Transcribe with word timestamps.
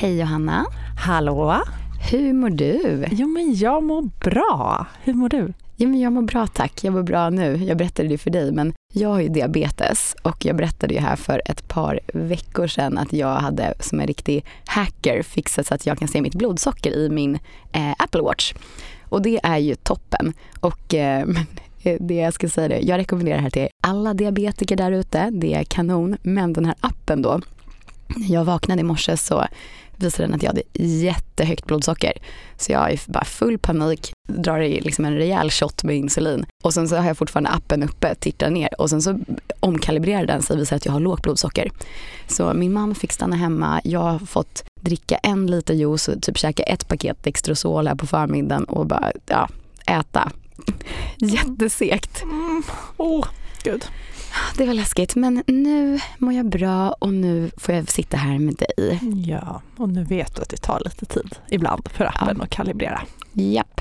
Hej 0.00 0.18
Johanna. 0.18 0.66
Hallå? 0.98 1.62
Hur 2.10 2.32
mår 2.32 2.50
du? 2.50 3.04
Jo 3.10 3.28
men 3.28 3.54
jag 3.54 3.82
mår 3.82 4.02
bra. 4.02 4.86
Hur 5.02 5.14
mår 5.14 5.28
du? 5.28 5.52
Jo, 5.76 5.88
men 5.88 6.00
jag 6.00 6.12
mår 6.12 6.22
bra 6.22 6.46
tack. 6.46 6.84
Jag 6.84 6.92
mår 6.92 7.02
bra 7.02 7.30
nu. 7.30 7.56
Jag 7.56 7.76
berättade 7.76 8.08
det 8.08 8.18
för 8.18 8.30
dig, 8.30 8.52
men 8.52 8.72
jag 8.92 9.08
har 9.08 9.20
ju 9.20 9.28
diabetes 9.28 10.16
och 10.22 10.44
jag 10.44 10.56
berättade 10.56 10.94
ju 10.94 11.00
här 11.00 11.16
för 11.16 11.42
ett 11.44 11.68
par 11.68 12.00
veckor 12.14 12.66
sedan 12.66 12.98
att 12.98 13.12
jag 13.12 13.34
hade 13.34 13.74
som 13.80 14.00
en 14.00 14.06
riktig 14.06 14.44
hacker 14.66 15.22
fixat 15.22 15.66
så 15.66 15.74
att 15.74 15.86
jag 15.86 15.98
kan 15.98 16.08
se 16.08 16.22
mitt 16.22 16.34
blodsocker 16.34 16.90
i 16.90 17.08
min 17.08 17.38
eh, 17.72 17.92
Apple 17.98 18.22
Watch. 18.22 18.54
Och 19.08 19.22
det 19.22 19.40
är 19.42 19.58
ju 19.58 19.74
toppen. 19.74 20.32
Och 20.60 20.94
eh, 20.94 21.28
det 22.00 22.14
jag 22.14 22.34
ska 22.34 22.48
säga 22.48 22.68
det, 22.68 22.80
jag 22.80 22.98
rekommenderar 22.98 23.36
det 23.36 23.42
här 23.42 23.50
till 23.50 23.68
alla 23.82 24.14
diabetiker 24.14 24.76
där 24.76 24.92
ute. 24.92 25.30
Det 25.32 25.54
är 25.54 25.64
kanon. 25.64 26.16
Men 26.22 26.52
den 26.52 26.64
här 26.64 26.74
appen 26.80 27.22
då, 27.22 27.40
när 28.16 28.32
jag 28.32 28.44
vaknade 28.44 28.80
i 28.80 28.84
morse 28.84 29.16
så 29.16 29.46
visade 29.96 30.24
den 30.24 30.34
att 30.34 30.42
jag 30.42 30.50
hade 30.50 30.62
jättehögt 30.74 31.66
blodsocker. 31.66 32.12
Så 32.56 32.72
jag 32.72 32.92
är 32.92 33.00
bara 33.06 33.24
full 33.24 33.58
panik, 33.58 34.12
drar 34.28 34.60
i 34.60 34.80
liksom 34.80 35.04
en 35.04 35.14
rejäl 35.14 35.50
shot 35.50 35.84
med 35.84 35.96
insulin. 35.96 36.46
Och 36.64 36.74
sen 36.74 36.88
så 36.88 36.96
har 36.96 37.06
jag 37.06 37.16
fortfarande 37.18 37.50
appen 37.50 37.82
uppe, 37.82 38.14
tittar 38.14 38.50
ner 38.50 38.80
och 38.80 38.90
sen 38.90 39.02
så 39.02 39.18
omkalibrerar 39.60 40.26
den 40.26 40.42
sig 40.42 40.54
och 40.54 40.60
visar 40.60 40.76
att 40.76 40.86
jag 40.86 40.92
har 40.92 41.00
lågt 41.00 41.22
blodsocker. 41.22 41.70
Så 42.28 42.54
min 42.54 42.72
man 42.72 42.94
fick 42.94 43.12
stanna 43.12 43.36
hemma, 43.36 43.80
jag 43.84 44.00
har 44.00 44.18
fått 44.18 44.64
dricka 44.80 45.16
en 45.16 45.46
liter 45.46 45.74
juice 45.74 46.08
och 46.08 46.22
typ 46.22 46.38
käka 46.38 46.62
ett 46.62 46.88
paket 46.88 47.22
Dextrosol 47.22 47.88
här 47.88 47.94
på 47.94 48.06
förmiddagen 48.06 48.64
och 48.64 48.86
bara 48.86 49.12
ja, 49.26 49.48
äta. 49.86 50.32
Jättesegt. 51.16 52.22
Mm. 52.22 52.62
Oh, 52.96 53.26
gud. 53.62 53.84
Det 54.56 54.66
var 54.66 54.74
läskigt, 54.74 55.16
men 55.16 55.42
nu 55.46 56.00
mår 56.18 56.32
jag 56.32 56.46
bra 56.46 56.90
och 56.90 57.12
nu 57.12 57.50
får 57.56 57.74
jag 57.74 57.90
sitta 57.90 58.16
här 58.16 58.38
med 58.38 58.54
dig. 58.54 59.00
Ja, 59.26 59.62
och 59.76 59.88
nu 59.88 60.04
vet 60.04 60.36
du 60.36 60.42
att 60.42 60.48
det 60.48 60.56
tar 60.56 60.82
lite 60.84 61.06
tid 61.06 61.36
ibland 61.48 61.88
för 61.92 62.04
appen 62.04 62.36
ja. 62.38 62.44
att 62.44 62.50
kalibrera. 62.50 63.02
Japp. 63.32 63.80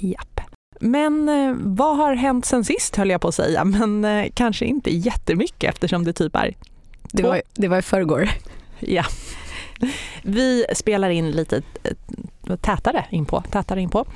Japp. 0.00 0.40
Men 0.80 1.28
eh, 1.28 1.54
vad 1.58 1.96
har 1.96 2.14
hänt 2.14 2.46
sen 2.46 2.64
sist 2.64 2.96
höll 2.96 3.10
jag 3.10 3.20
på 3.20 3.28
att 3.28 3.34
säga, 3.34 3.64
men 3.64 4.04
eh, 4.04 4.26
kanske 4.34 4.64
inte 4.64 4.90
jättemycket 4.90 5.74
eftersom 5.74 6.04
det 6.04 6.12
typ 6.12 6.36
är 6.36 6.54
Det 7.12 7.22
var, 7.22 7.42
det 7.54 7.68
var 7.68 7.78
i 7.78 7.82
förrgår. 7.82 8.30
Ja. 8.78 9.04
Vi 10.22 10.64
spelar 10.74 11.10
in 11.10 11.30
lite 11.30 11.62
eh, 11.82 12.56
tätare 12.56 13.04
inpå, 13.10 13.42
tätare 13.50 13.80
inpå 13.80 14.06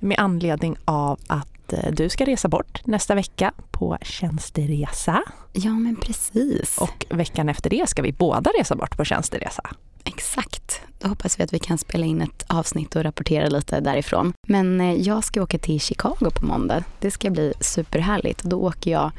med 0.00 0.18
anledning 0.18 0.76
av 0.84 1.18
att 1.26 1.51
Eh, 1.72 1.92
du 1.92 2.08
ska 2.08 2.24
resa 2.24 2.48
bort 2.48 2.86
nästa 2.86 3.14
vecka 3.14 3.52
på 3.70 3.98
tjänsteresa. 4.02 5.22
Ja, 5.52 5.70
men 5.70 5.96
precis. 5.96 6.78
Och 6.78 7.06
veckan 7.10 7.48
efter 7.48 7.70
det 7.70 7.88
ska 7.88 8.02
vi 8.02 8.12
båda 8.12 8.50
resa 8.58 8.76
bort 8.76 8.96
på 8.96 9.04
tjänsteresa. 9.04 9.62
Exakt. 10.04 10.82
Då 10.98 11.08
hoppas 11.08 11.40
vi 11.40 11.44
att 11.44 11.52
vi 11.52 11.58
kan 11.58 11.78
spela 11.78 12.06
in 12.06 12.22
ett 12.22 12.44
avsnitt 12.46 12.96
och 12.96 13.04
rapportera 13.04 13.48
lite 13.48 13.80
därifrån. 13.80 14.32
Men 14.46 14.80
eh, 14.80 14.94
jag 14.94 15.24
ska 15.24 15.42
åka 15.42 15.58
till 15.58 15.80
Chicago 15.80 16.30
på 16.40 16.46
måndag. 16.46 16.84
Det 17.00 17.10
ska 17.10 17.30
bli 17.30 17.52
superhärligt. 17.60 18.42
Då 18.42 18.60
åker 18.60 18.90
jag 18.90 19.10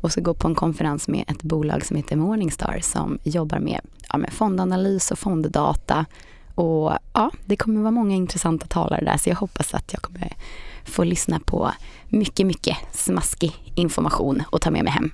och 0.00 0.12
ska 0.12 0.20
gå 0.20 0.34
på 0.34 0.48
en 0.48 0.54
konferens 0.54 1.08
med 1.08 1.24
ett 1.28 1.42
bolag 1.42 1.84
som 1.86 1.96
heter 1.96 2.16
Morningstar 2.16 2.78
som 2.82 3.18
jobbar 3.22 3.58
med, 3.58 3.80
ja, 4.08 4.18
med 4.18 4.32
fondanalys 4.32 5.10
och 5.10 5.18
fonddata. 5.18 6.06
Och 6.54 6.92
ja, 7.12 7.30
det 7.44 7.56
kommer 7.56 7.80
vara 7.80 7.90
många 7.90 8.16
intressanta 8.16 8.66
talare 8.66 9.04
där 9.04 9.16
så 9.16 9.28
jag 9.28 9.36
hoppas 9.36 9.74
att 9.74 9.92
jag 9.92 10.02
kommer 10.02 10.32
få 10.84 11.04
lyssna 11.04 11.40
på 11.40 11.72
mycket, 12.08 12.46
mycket 12.46 12.76
smaskig 12.92 13.52
information 13.74 14.42
och 14.50 14.60
ta 14.60 14.70
med 14.70 14.84
mig 14.84 14.92
hem. 14.92 15.10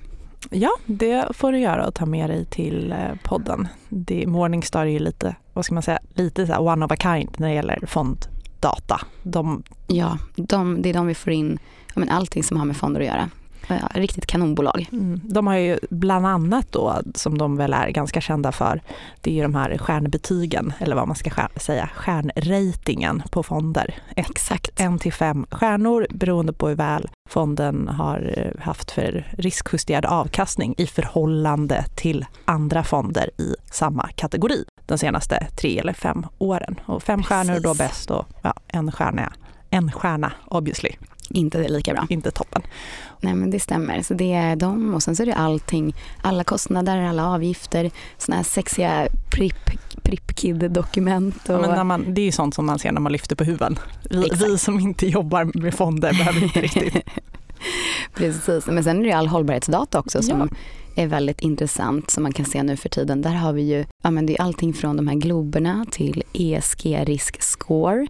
Ja, 0.49 0.71
det 0.85 1.27
får 1.33 1.51
du 1.51 1.59
göra 1.59 1.87
och 1.87 1.93
ta 1.93 2.05
med 2.05 2.29
dig 2.29 2.45
till 2.45 2.91
eh, 2.91 3.15
podden. 3.23 3.67
Det, 3.89 4.27
Morningstar 4.27 4.81
är 4.81 4.89
ju 4.89 4.99
lite, 4.99 5.35
vad 5.53 5.65
ska 5.65 5.73
man 5.73 5.83
säga, 5.83 5.99
lite 6.13 6.47
så 6.47 6.57
one 6.57 6.85
of 6.85 6.91
a 6.91 6.95
kind 6.95 7.29
när 7.37 7.47
det 7.47 7.53
gäller 7.53 7.79
fonddata. 7.87 9.01
De... 9.23 9.63
Ja, 9.87 10.17
de, 10.35 10.81
det 10.81 10.89
är 10.89 10.93
de 10.93 11.07
vi 11.07 11.15
får 11.15 11.33
in, 11.33 11.59
ja, 11.87 11.99
men 11.99 12.09
allting 12.09 12.43
som 12.43 12.57
har 12.57 12.65
med 12.65 12.77
fonder 12.77 13.01
att 13.01 13.07
göra. 13.07 13.29
Ja, 13.69 13.89
riktigt 13.93 14.25
kanonbolag. 14.25 14.89
Mm. 14.91 15.21
De 15.23 15.47
har 15.47 15.55
ju 15.55 15.79
bland 15.89 16.27
annat 16.27 16.71
då, 16.71 17.01
som 17.15 17.37
de 17.37 17.57
väl 17.57 17.73
är 17.73 17.89
ganska 17.89 18.21
kända 18.21 18.51
för, 18.51 18.81
det 19.21 19.31
är 19.31 19.35
ju 19.35 19.41
de 19.41 19.55
här 19.55 19.77
stjärnbetygen, 19.77 20.73
eller 20.79 20.95
vad 20.95 21.07
man 21.07 21.15
ska 21.15 21.31
säga, 21.55 21.89
stjärnratingen 21.95 23.23
på 23.31 23.43
fonder. 23.43 23.95
Exakt. 24.15 24.79
En 24.79 24.99
till 24.99 25.13
fem 25.13 25.45
stjärnor 25.51 26.07
beroende 26.09 26.53
på 26.53 26.67
hur 26.67 26.75
väl 26.75 27.09
fonden 27.29 27.87
har 27.87 28.53
haft 28.59 28.91
för 28.91 29.33
riskjusterad 29.37 30.05
avkastning 30.05 30.75
i 30.77 30.87
förhållande 30.87 31.85
till 31.95 32.25
andra 32.45 32.83
fonder 32.83 33.29
i 33.37 33.55
samma 33.71 34.09
kategori 34.15 34.65
de 34.85 34.97
senaste 34.97 35.47
tre 35.61 35.79
eller 35.79 35.93
fem 35.93 36.25
åren. 36.37 36.79
Och 36.85 37.03
fem 37.03 37.19
Precis. 37.19 37.29
stjärnor 37.29 37.59
då 37.59 37.73
bäst 37.73 38.11
och 38.11 38.25
ja, 38.41 38.53
en 38.67 38.91
stjärna, 38.91 39.33
en 39.69 39.91
stjärna 39.91 40.31
obviously 40.47 40.91
inte 41.29 41.67
lika 41.67 41.93
bra. 41.93 42.07
Inte 42.09 42.31
toppen. 42.31 42.61
Nej 43.21 43.35
men 43.35 43.51
det 43.51 43.59
stämmer. 43.59 44.01
Så 44.01 44.13
det 44.13 44.33
är 44.33 44.55
de 44.55 44.93
och 44.93 45.03
sen 45.03 45.15
så 45.15 45.23
är 45.23 45.27
det 45.27 45.35
allting, 45.35 45.95
alla 46.21 46.43
kostnader, 46.43 47.01
alla 47.01 47.27
avgifter, 47.27 47.91
såna 48.17 48.35
här 48.35 48.43
sexiga 48.43 49.07
pripp 49.31 49.69
Pripp-kid-dokument. 50.03 51.35
Ja, 51.47 51.75
men 51.75 51.87
man, 51.87 52.13
det 52.13 52.21
är 52.21 52.25
ju 52.25 52.31
sånt 52.31 52.55
som 52.55 52.65
man 52.65 52.79
ser 52.79 52.91
när 52.91 53.01
man 53.01 53.11
lyfter 53.11 53.35
på 53.35 53.43
huven. 53.43 53.79
Vi, 54.09 54.29
vi 54.33 54.57
som 54.57 54.79
inte 54.79 55.07
jobbar 55.07 55.59
med 55.61 55.73
fonder 55.73 56.13
behöver 56.13 56.43
inte 56.43 56.61
riktigt. 56.61 56.93
Precis, 58.15 58.67
men 58.67 58.83
sen 58.83 58.99
är 58.99 59.03
det 59.03 59.11
all 59.11 59.27
hållbarhetsdata 59.27 59.99
också 59.99 60.21
som 60.21 60.39
ja. 60.39 61.03
är 61.03 61.07
väldigt 61.07 61.41
intressant 61.41 62.09
som 62.09 62.23
man 62.23 62.33
kan 62.33 62.45
se 62.45 62.63
nu 62.63 62.77
för 62.77 62.89
tiden. 62.89 63.21
Där 63.21 63.33
har 63.33 63.53
vi 63.53 63.61
ju, 63.61 63.85
ja 64.03 64.11
men 64.11 64.25
det 64.25 64.37
är 64.37 64.41
allting 64.41 64.73
från 64.73 64.97
de 64.97 65.07
här 65.07 65.15
globerna 65.15 65.85
till 65.91 66.23
ESG 66.33 66.99
risk 67.03 67.41
score 67.41 68.07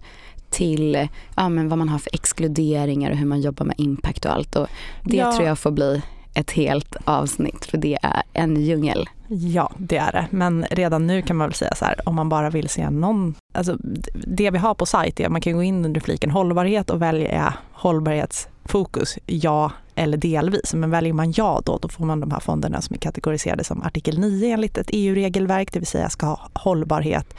till 0.50 1.08
ja, 1.36 1.48
men 1.48 1.68
vad 1.68 1.78
man 1.78 1.88
har 1.88 1.98
för 1.98 2.14
exkluderingar 2.14 3.10
och 3.10 3.16
hur 3.16 3.26
man 3.26 3.40
jobbar 3.40 3.66
med 3.66 3.80
impact 3.80 4.24
och 4.24 4.32
allt. 4.32 4.56
Och 4.56 4.66
det 5.02 5.16
ja. 5.16 5.32
tror 5.32 5.48
jag 5.48 5.58
får 5.58 5.70
bli 5.70 6.02
ett 6.34 6.50
helt 6.50 6.96
avsnitt 7.04 7.64
för 7.64 7.78
det 7.78 7.98
är 8.02 8.22
en 8.32 8.56
djungel. 8.56 9.08
Ja, 9.28 9.72
det 9.76 9.96
är 9.96 10.12
det. 10.12 10.26
Men 10.30 10.66
redan 10.70 11.06
nu 11.06 11.22
kan 11.22 11.36
man 11.36 11.48
väl 11.48 11.54
säga 11.54 11.74
så 11.74 11.84
här, 11.84 12.08
om 12.08 12.14
man 12.14 12.28
bara 12.28 12.50
vill 12.50 12.68
se 12.68 12.90
någon... 12.90 13.34
Alltså, 13.54 13.76
det 14.14 14.50
vi 14.50 14.58
har 14.58 14.74
på 14.74 14.86
sajt 14.86 15.20
är 15.20 15.26
att 15.26 15.32
man 15.32 15.40
kan 15.40 15.52
gå 15.52 15.62
in 15.62 15.84
under 15.84 16.00
fliken 16.00 16.30
hållbarhet 16.30 16.90
och 16.90 17.02
välja 17.02 17.54
hållbarhetsfokus, 17.72 19.18
ja 19.26 19.72
eller 19.94 20.16
delvis. 20.16 20.74
Men 20.74 20.90
väljer 20.90 21.12
man 21.12 21.32
ja 21.36 21.62
då, 21.64 21.78
då 21.82 21.88
får 21.88 22.04
man 22.04 22.20
de 22.20 22.30
här 22.30 22.40
fonderna 22.40 22.80
som 22.80 22.94
är 22.94 22.98
kategoriserade 22.98 23.64
som 23.64 23.82
artikel 23.82 24.18
9 24.18 24.54
enligt 24.54 24.78
ett 24.78 24.90
EU-regelverk, 24.92 25.72
det 25.72 25.78
vill 25.78 25.86
säga 25.86 26.08
ska 26.08 26.26
ha 26.26 26.48
hållbarhet 26.52 27.34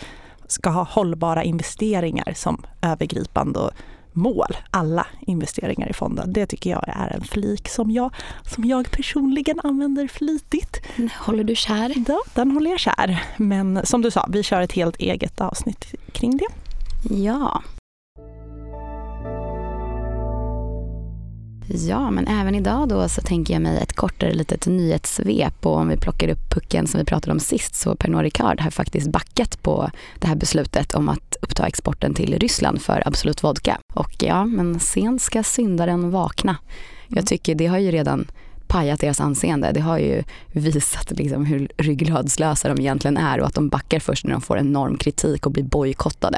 ska 0.51 0.69
ha 0.69 0.83
hållbara 0.83 1.43
investeringar 1.43 2.33
som 2.35 2.63
övergripande 2.81 3.71
mål, 4.13 4.57
alla 4.71 5.07
investeringar 5.21 5.89
i 5.89 5.93
fonden. 5.93 6.33
Det 6.33 6.45
tycker 6.45 6.69
jag 6.69 6.83
är 6.87 7.07
en 7.07 7.21
flik 7.21 7.69
som 7.69 7.91
jag, 7.91 8.13
som 8.55 8.65
jag 8.65 8.91
personligen 8.91 9.59
använder 9.63 10.07
flitigt. 10.07 10.81
Håller 11.19 11.43
du 11.43 11.55
kär? 11.55 11.93
Ja, 12.07 12.19
den 12.33 12.51
håller 12.51 12.71
jag 12.71 12.79
kär. 12.79 13.23
Men 13.37 13.85
som 13.85 14.01
du 14.01 14.11
sa, 14.11 14.27
vi 14.29 14.43
kör 14.43 14.61
ett 14.61 14.71
helt 14.71 14.95
eget 14.95 15.41
avsnitt 15.41 15.95
kring 16.11 16.37
det. 16.37 16.47
Ja, 17.09 17.63
Ja, 21.73 22.11
men 22.11 22.27
även 22.27 22.55
idag 22.55 22.89
då 22.89 23.09
så 23.09 23.21
tänker 23.21 23.53
jag 23.53 23.61
mig 23.61 23.77
ett 23.77 23.93
kortare 23.93 24.33
litet 24.33 24.67
nyhetssvep 24.67 25.65
och 25.65 25.77
om 25.77 25.87
vi 25.87 25.97
plockar 25.97 26.29
upp 26.29 26.49
pucken 26.49 26.87
som 26.87 26.99
vi 26.99 27.05
pratade 27.05 27.31
om 27.31 27.39
sist 27.39 27.75
så 27.75 27.95
Pernod 27.95 28.21
Ricard 28.21 28.61
har 28.61 28.71
faktiskt 28.71 29.11
backat 29.11 29.63
på 29.63 29.91
det 30.19 30.27
här 30.27 30.35
beslutet 30.35 30.93
om 30.93 31.09
att 31.09 31.35
uppta 31.41 31.67
exporten 31.67 32.13
till 32.13 32.39
Ryssland 32.39 32.81
för 32.81 33.03
Absolut 33.05 33.43
Vodka. 33.43 33.77
Och 33.93 34.15
ja, 34.19 34.45
men 34.45 34.79
sent 34.79 35.21
ska 35.21 35.43
syndaren 35.43 36.11
vakna. 36.11 36.57
Jag 37.07 37.17
mm. 37.17 37.25
tycker 37.25 37.55
det 37.55 37.67
har 37.67 37.77
ju 37.77 37.91
redan 37.91 38.27
pajat 38.67 38.99
deras 38.99 39.21
anseende. 39.21 39.71
Det 39.71 39.81
har 39.81 39.97
ju 39.97 40.23
visat 40.51 41.11
liksom 41.11 41.45
hur 41.45 41.71
ryggradslösa 41.77 42.67
de 42.73 42.81
egentligen 42.81 43.17
är 43.17 43.39
och 43.39 43.47
att 43.47 43.55
de 43.55 43.69
backar 43.69 43.99
först 43.99 44.25
när 44.25 44.31
de 44.31 44.41
får 44.41 44.57
enorm 44.57 44.97
kritik 44.97 45.45
och 45.45 45.51
blir 45.51 45.63
bojkottade. 45.63 46.37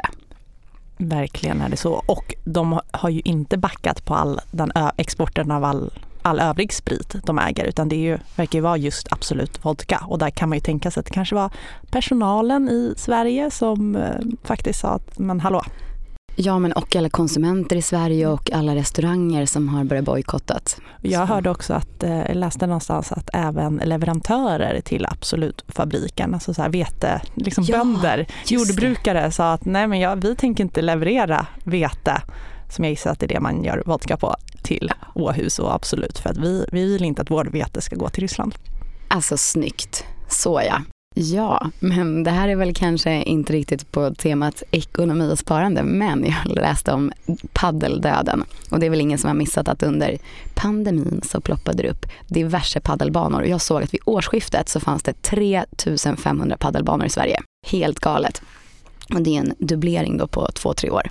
Verkligen 0.96 1.60
är 1.60 1.68
det 1.68 1.76
så. 1.76 1.92
Och 2.06 2.34
de 2.44 2.80
har 2.90 3.10
ju 3.10 3.20
inte 3.24 3.56
backat 3.56 4.04
på 4.04 4.14
all 4.14 4.40
den 4.50 4.72
exporten 4.96 5.50
av 5.50 5.64
all, 5.64 5.90
all 6.22 6.40
övrig 6.40 6.72
sprit 6.72 7.14
de 7.24 7.38
äger 7.38 7.64
utan 7.64 7.88
det 7.88 7.96
är 7.96 8.00
ju, 8.00 8.18
verkar 8.36 8.58
ju 8.58 8.62
vara 8.62 8.76
just 8.76 9.12
Absolut 9.12 9.64
Vodka 9.64 10.04
och 10.06 10.18
där 10.18 10.30
kan 10.30 10.48
man 10.48 10.58
ju 10.58 10.62
tänka 10.62 10.90
sig 10.90 11.00
att 11.00 11.06
det 11.06 11.12
kanske 11.12 11.34
var 11.34 11.50
personalen 11.90 12.68
i 12.68 12.94
Sverige 12.96 13.50
som 13.50 13.96
eh, 13.96 14.20
faktiskt 14.44 14.80
sa 14.80 14.88
att 14.88 15.18
men 15.18 15.40
hallå, 15.40 15.62
Ja, 16.36 16.58
men 16.58 16.72
och 16.72 16.96
alla 16.96 17.08
konsumenter 17.08 17.76
i 17.76 17.82
Sverige 17.82 18.28
och 18.28 18.52
alla 18.52 18.74
restauranger 18.74 19.46
som 19.46 19.68
har 19.68 19.84
börjat 19.84 20.04
bojkottat. 20.04 20.80
Jag 21.02 21.26
hörde 21.26 21.50
också 21.50 21.74
att, 21.74 22.02
eh, 22.02 22.18
jag 22.18 22.36
läste 22.36 22.66
någonstans 22.66 23.12
att 23.12 23.30
även 23.32 23.76
leverantörer 23.84 24.80
till 24.80 25.06
Absolut-fabriken, 25.06 26.34
alltså 26.34 26.54
så 26.54 26.62
här 26.62 26.68
vete, 26.68 27.20
liksom 27.34 27.64
ja, 27.64 27.78
bönder, 27.78 28.26
jordbrukare 28.46 29.22
det. 29.22 29.30
sa 29.30 29.52
att 29.52 29.64
nej 29.64 29.86
men 29.86 30.00
ja, 30.00 30.14
vi 30.14 30.36
tänker 30.36 30.64
inte 30.64 30.82
leverera 30.82 31.46
vete, 31.64 32.22
som 32.70 32.84
jag 32.84 32.90
gissar 32.90 33.10
att 33.10 33.20
det 33.20 33.26
är 33.26 33.28
det 33.28 33.40
man 33.40 33.64
gör 33.64 33.82
vodka 33.86 34.16
på, 34.16 34.36
till 34.62 34.90
Åhus 35.14 35.58
och 35.58 35.74
Absolut 35.74 36.18
för 36.18 36.30
att 36.30 36.36
vi, 36.36 36.66
vi 36.72 36.92
vill 36.92 37.04
inte 37.04 37.22
att 37.22 37.30
vårt 37.30 37.54
vete 37.54 37.80
ska 37.80 37.96
gå 37.96 38.08
till 38.08 38.22
Ryssland. 38.22 38.54
Alltså 39.08 39.36
snyggt, 39.36 40.04
så 40.28 40.62
ja. 40.66 40.93
Ja, 41.16 41.70
men 41.78 42.22
det 42.22 42.30
här 42.30 42.48
är 42.48 42.56
väl 42.56 42.74
kanske 42.74 43.22
inte 43.22 43.52
riktigt 43.52 43.92
på 43.92 44.14
temat 44.14 44.62
ekonomi 44.70 45.32
och 45.32 45.38
sparande, 45.38 45.82
men 45.82 46.24
jag 46.24 46.54
läste 46.54 46.92
om 46.92 47.12
paddeldöden. 47.52 48.44
Och 48.70 48.80
det 48.80 48.86
är 48.86 48.90
väl 48.90 49.00
ingen 49.00 49.18
som 49.18 49.28
har 49.28 49.34
missat 49.34 49.68
att 49.68 49.82
under 49.82 50.18
pandemin 50.54 51.20
så 51.24 51.40
ploppade 51.40 51.82
det 51.82 51.90
upp 51.90 52.06
diverse 52.26 52.80
paddelbanor. 52.80 53.44
Jag 53.44 53.60
såg 53.60 53.82
att 53.82 53.94
vid 53.94 54.00
årsskiftet 54.04 54.68
så 54.68 54.80
fanns 54.80 55.02
det 55.02 55.22
3500 55.22 56.56
paddelbanor 56.56 57.06
i 57.06 57.10
Sverige. 57.10 57.40
Helt 57.66 58.00
galet. 58.00 58.42
Och 59.14 59.22
det 59.22 59.36
är 59.36 59.40
en 59.40 59.54
dubblering 59.58 60.16
då 60.16 60.26
på 60.26 60.48
två, 60.54 60.74
tre 60.74 60.90
år. 60.90 61.10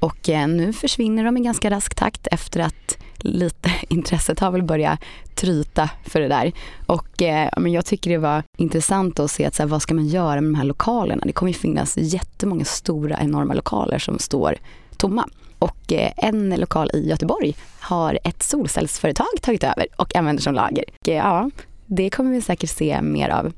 Och 0.00 0.28
eh, 0.28 0.48
nu 0.48 0.72
försvinner 0.72 1.24
de 1.24 1.36
i 1.36 1.40
ganska 1.40 1.70
rask 1.70 1.94
takt 1.94 2.26
efter 2.26 2.60
att 2.60 2.98
lite 3.24 3.70
intresset 3.88 4.40
har 4.40 4.50
väl 4.50 4.62
börjat 4.62 5.00
tryta 5.34 5.90
för 6.04 6.20
det 6.20 6.28
där. 6.28 6.52
Och 6.86 7.22
eh, 7.22 7.48
jag 7.66 7.86
tycker 7.86 8.10
det 8.10 8.18
var 8.18 8.42
intressant 8.56 9.20
att 9.20 9.30
se 9.30 9.44
att 9.44 9.54
så 9.54 9.62
här, 9.62 9.68
vad 9.68 9.82
ska 9.82 9.94
man 9.94 10.06
göra 10.06 10.40
med 10.40 10.52
de 10.52 10.54
här 10.54 10.64
lokalerna? 10.64 11.22
Det 11.26 11.32
kommer 11.32 11.52
ju 11.52 11.58
finnas 11.58 11.96
jättemånga 11.96 12.64
stora 12.64 13.18
enorma 13.20 13.54
lokaler 13.54 13.98
som 13.98 14.18
står 14.18 14.56
tomma. 14.96 15.28
Och 15.58 15.92
eh, 15.92 16.12
en 16.16 16.50
lokal 16.50 16.90
i 16.94 17.08
Göteborg 17.08 17.56
har 17.80 18.18
ett 18.24 18.42
solcellsföretag 18.42 19.26
tagit 19.42 19.64
över 19.64 19.86
och 19.96 20.16
använder 20.16 20.42
som 20.42 20.54
lager. 20.54 20.84
Och, 21.00 21.08
eh, 21.08 21.16
ja, 21.16 21.50
det 21.86 22.10
kommer 22.10 22.30
vi 22.30 22.40
säkert 22.42 22.70
se 22.70 23.02
mer 23.02 23.28
av. 23.28 23.52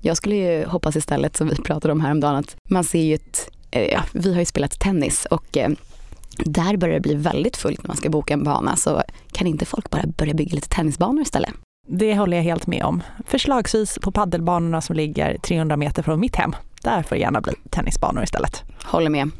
Jag 0.00 0.16
skulle 0.16 0.34
ju 0.34 0.64
hoppas 0.64 0.96
istället, 0.96 1.36
som 1.36 1.48
vi 1.48 1.56
pratade 1.56 1.92
om 1.92 2.00
häromdagen, 2.00 2.36
att 2.36 2.56
man 2.68 2.84
ser 2.84 3.02
ju 3.02 3.14
ett, 3.14 3.50
eh, 3.70 3.92
ja, 3.92 4.02
vi 4.12 4.32
har 4.32 4.40
ju 4.40 4.46
spelat 4.46 4.80
tennis 4.80 5.26
och 5.30 5.56
eh, 5.56 5.68
där 6.44 6.76
börjar 6.76 6.94
det 6.94 7.00
bli 7.00 7.14
väldigt 7.14 7.56
fullt 7.56 7.82
när 7.82 7.88
man 7.88 7.96
ska 7.96 8.10
boka 8.10 8.34
en 8.34 8.44
bana 8.44 8.76
så 8.76 9.02
kan 9.32 9.46
inte 9.46 9.64
folk 9.64 9.90
bara 9.90 10.02
börja 10.06 10.34
bygga 10.34 10.54
lite 10.54 10.68
tennisbanor 10.68 11.22
istället? 11.22 11.50
Det 11.88 12.16
håller 12.16 12.36
jag 12.36 12.44
helt 12.44 12.66
med 12.66 12.84
om. 12.84 13.02
Förslagsvis 13.26 13.98
på 14.02 14.12
paddelbanorna 14.12 14.80
som 14.80 14.96
ligger 14.96 15.38
300 15.38 15.76
meter 15.76 16.02
från 16.02 16.20
mitt 16.20 16.36
hem. 16.36 16.52
Där 16.82 17.02
får 17.02 17.16
det 17.16 17.20
gärna 17.20 17.40
bli 17.40 17.52
tennisbanor 17.70 18.22
istället. 18.22 18.62
Håller 18.84 19.10
med. 19.10 19.30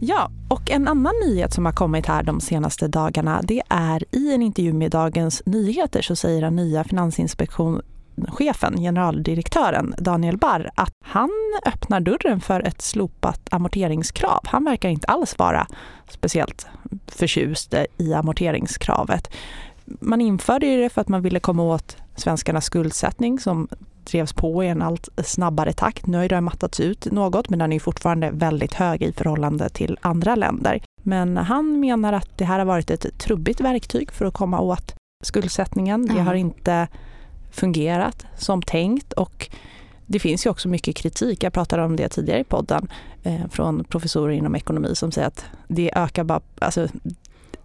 Ja, 0.00 0.30
och 0.48 0.70
en 0.70 0.88
annan 0.88 1.14
nyhet 1.26 1.52
som 1.52 1.66
har 1.66 1.72
kommit 1.72 2.06
här 2.06 2.22
de 2.22 2.40
senaste 2.40 2.88
dagarna 2.88 3.40
det 3.42 3.62
är 3.68 4.04
i 4.16 4.34
en 4.34 4.42
intervju 4.42 4.72
med 4.72 4.90
Dagens 4.90 5.42
Nyheter 5.46 6.02
så 6.02 6.16
säger 6.16 6.40
den 6.40 6.56
nya 6.56 6.84
Finansinspektion 6.84 7.82
chefen, 8.28 8.76
generaldirektören 8.76 9.94
Daniel 9.98 10.36
Barr, 10.36 10.70
att 10.74 10.94
han 11.04 11.30
öppnar 11.66 12.00
dörren 12.00 12.40
för 12.40 12.60
ett 12.66 12.82
slopat 12.82 13.40
amorteringskrav. 13.50 14.40
Han 14.44 14.64
verkar 14.64 14.88
inte 14.88 15.06
alls 15.06 15.38
vara 15.38 15.66
speciellt 16.08 16.66
förtjust 17.06 17.74
i 17.98 18.14
amorteringskravet. 18.14 19.30
Man 19.84 20.20
införde 20.20 20.76
det 20.76 20.90
för 20.90 21.00
att 21.00 21.08
man 21.08 21.22
ville 21.22 21.40
komma 21.40 21.62
åt 21.62 21.96
svenskarnas 22.16 22.64
skuldsättning 22.64 23.38
som 23.38 23.68
drevs 24.04 24.32
på 24.32 24.64
i 24.64 24.68
en 24.68 24.82
allt 24.82 25.08
snabbare 25.24 25.72
takt. 25.72 26.06
Nu 26.06 26.18
har 26.18 26.28
det 26.28 26.40
mattats 26.40 26.80
ut 26.80 27.12
något, 27.12 27.48
men 27.48 27.58
den 27.58 27.72
är 27.72 27.80
fortfarande 27.80 28.30
väldigt 28.30 28.74
hög 28.74 29.02
i 29.02 29.12
förhållande 29.12 29.68
till 29.68 29.98
andra 30.00 30.34
länder. 30.34 30.80
Men 31.02 31.36
han 31.36 31.80
menar 31.80 32.12
att 32.12 32.38
det 32.38 32.44
här 32.44 32.58
har 32.58 32.66
varit 32.66 32.90
ett 32.90 33.18
trubbigt 33.18 33.60
verktyg 33.60 34.12
för 34.12 34.24
att 34.24 34.34
komma 34.34 34.60
åt 34.60 34.94
skuldsättningen. 35.24 36.06
Det 36.06 36.20
har 36.20 36.34
inte 36.34 36.88
fungerat 37.50 38.26
som 38.36 38.62
tänkt 38.62 39.12
och 39.12 39.50
det 40.06 40.18
finns 40.18 40.46
ju 40.46 40.50
också 40.50 40.68
mycket 40.68 40.96
kritik, 40.96 41.42
jag 41.42 41.52
pratade 41.52 41.84
om 41.84 41.96
det 41.96 42.08
tidigare 42.08 42.40
i 42.40 42.44
podden, 42.44 42.88
eh, 43.22 43.48
från 43.50 43.84
professorer 43.84 44.32
inom 44.32 44.54
ekonomi 44.54 44.94
som 44.94 45.12
säger 45.12 45.28
att 45.28 45.44
det 45.68 45.90
ökar 45.94 46.24
bara, 46.24 46.40
alltså 46.58 46.88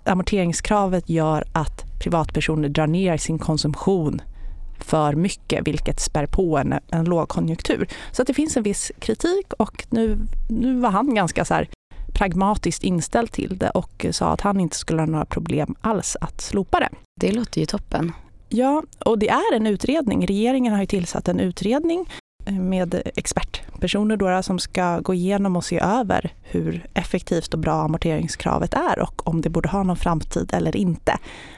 amorteringskravet 0.04 1.10
gör 1.10 1.44
att 1.52 1.84
privatpersoner 2.00 2.70
drar 2.70 2.88
ner 2.88 3.18
sin 3.18 3.40
konsumtion 3.40 4.22
för 4.80 5.14
mycket, 5.14 5.68
vilket 5.68 6.00
spär 6.00 6.26
på 6.26 6.58
en, 6.58 6.74
en 6.90 7.06
lågkonjunktur. 7.06 7.88
Så 8.12 8.22
att 8.22 8.28
det 8.28 8.34
finns 8.34 8.58
en 8.58 8.64
viss 8.64 8.92
kritik 9.00 9.54
och 9.54 9.86
nu, 9.90 10.20
nu 10.50 10.80
var 10.80 10.90
han 10.90 11.16
ganska 11.16 11.46
så 11.46 11.62
pragmatiskt 12.14 12.84
inställd 12.84 13.32
till 13.32 13.58
det 13.58 13.70
och 13.70 14.06
sa 14.12 14.34
att 14.34 14.42
han 14.42 14.60
inte 14.60 14.78
skulle 14.78 15.02
ha 15.02 15.06
några 15.06 15.26
problem 15.26 15.76
alls 15.82 16.18
att 16.22 16.42
slopa 16.42 16.80
det. 16.80 16.90
Det 17.22 17.32
låter 17.32 17.60
ju 17.60 17.66
toppen. 17.66 18.12
Ja, 18.56 18.84
och 19.06 19.20
det 19.20 19.30
är 19.30 19.56
en 19.56 19.68
utredning. 19.68 20.28
Regeringen 20.28 20.74
har 20.74 20.80
ju 20.80 20.86
tillsatt 20.86 21.28
en 21.28 21.40
utredning 21.40 22.10
eh, 22.46 22.54
med 22.54 23.02
expertpersoner 23.16 24.18
då, 24.18 24.44
som 24.44 24.60
ska 24.60 25.00
gå 25.00 25.14
igenom 25.14 25.56
och 25.56 25.66
se 25.66 25.80
över 25.80 26.34
hur 26.42 26.86
effektivt 26.94 27.54
och 27.54 27.60
bra 27.60 27.82
amorteringskravet 27.82 28.74
är 28.74 29.00
och 29.00 29.28
om 29.28 29.42
det 29.42 29.50
borde 29.50 29.70
ha 29.70 29.84
någon 29.84 29.98
framtid 29.98 30.50
eller 30.54 30.76
inte. 30.76 31.18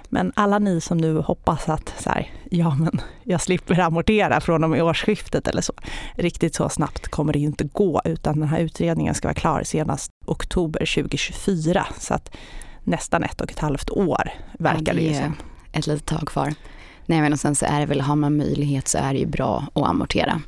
Men 0.10 0.32
alla 0.36 0.60
ni 0.60 0.82
som 0.82 0.98
nu 0.98 1.18
hoppas 1.18 1.70
att 1.70 1.94
så 2.00 2.10
här, 2.10 2.32
ja 2.52 2.76
men 2.76 3.02
jag 3.24 3.42
slipper 3.42 3.80
amortera 3.80 4.42
från 4.42 4.64
och 4.64 4.70
med 4.70 4.84
årsskiftet 4.84 5.48
eller 5.48 5.62
så. 5.62 5.74
Riktigt 6.16 6.56
så 6.56 6.70
snabbt 6.70 7.08
kommer 7.08 7.34
det 7.34 7.40
ju 7.40 7.46
inte 7.46 7.64
gå 7.64 8.02
utan 8.06 8.40
den 8.40 8.50
här 8.50 8.60
utredningen 8.60 9.16
ska 9.16 9.28
vara 9.28 9.36
klar 9.36 9.62
senast 9.64 10.12
oktober 10.26 10.80
2024. 10.80 11.88
Så 12.00 12.14
att 12.14 12.36
nästan 12.84 13.24
ett 13.24 13.42
och 13.42 13.52
ett 13.52 13.60
halvt 13.60 13.90
år 13.90 14.32
verkar 14.60 14.82
ja, 14.86 14.94
det, 14.94 15.00
det 15.00 15.08
ju 15.08 15.14
som. 15.14 15.34
Ett 15.72 15.88
litet 15.88 16.06
tag 16.06 16.28
kvar. 16.28 16.54
Nej 17.06 17.22
men 17.22 17.34
och 17.34 17.40
sen 17.40 17.56
så 17.56 17.66
är 17.66 17.80
det 17.80 17.86
väl, 17.86 18.02
har 18.02 18.16
man 18.16 18.38
möjlighet 18.38 18.88
så 18.88 18.98
är 18.98 19.14
det 19.14 19.20
ju 19.20 19.26
bra 19.26 19.68
att 19.74 19.84
amortera. 19.84 20.42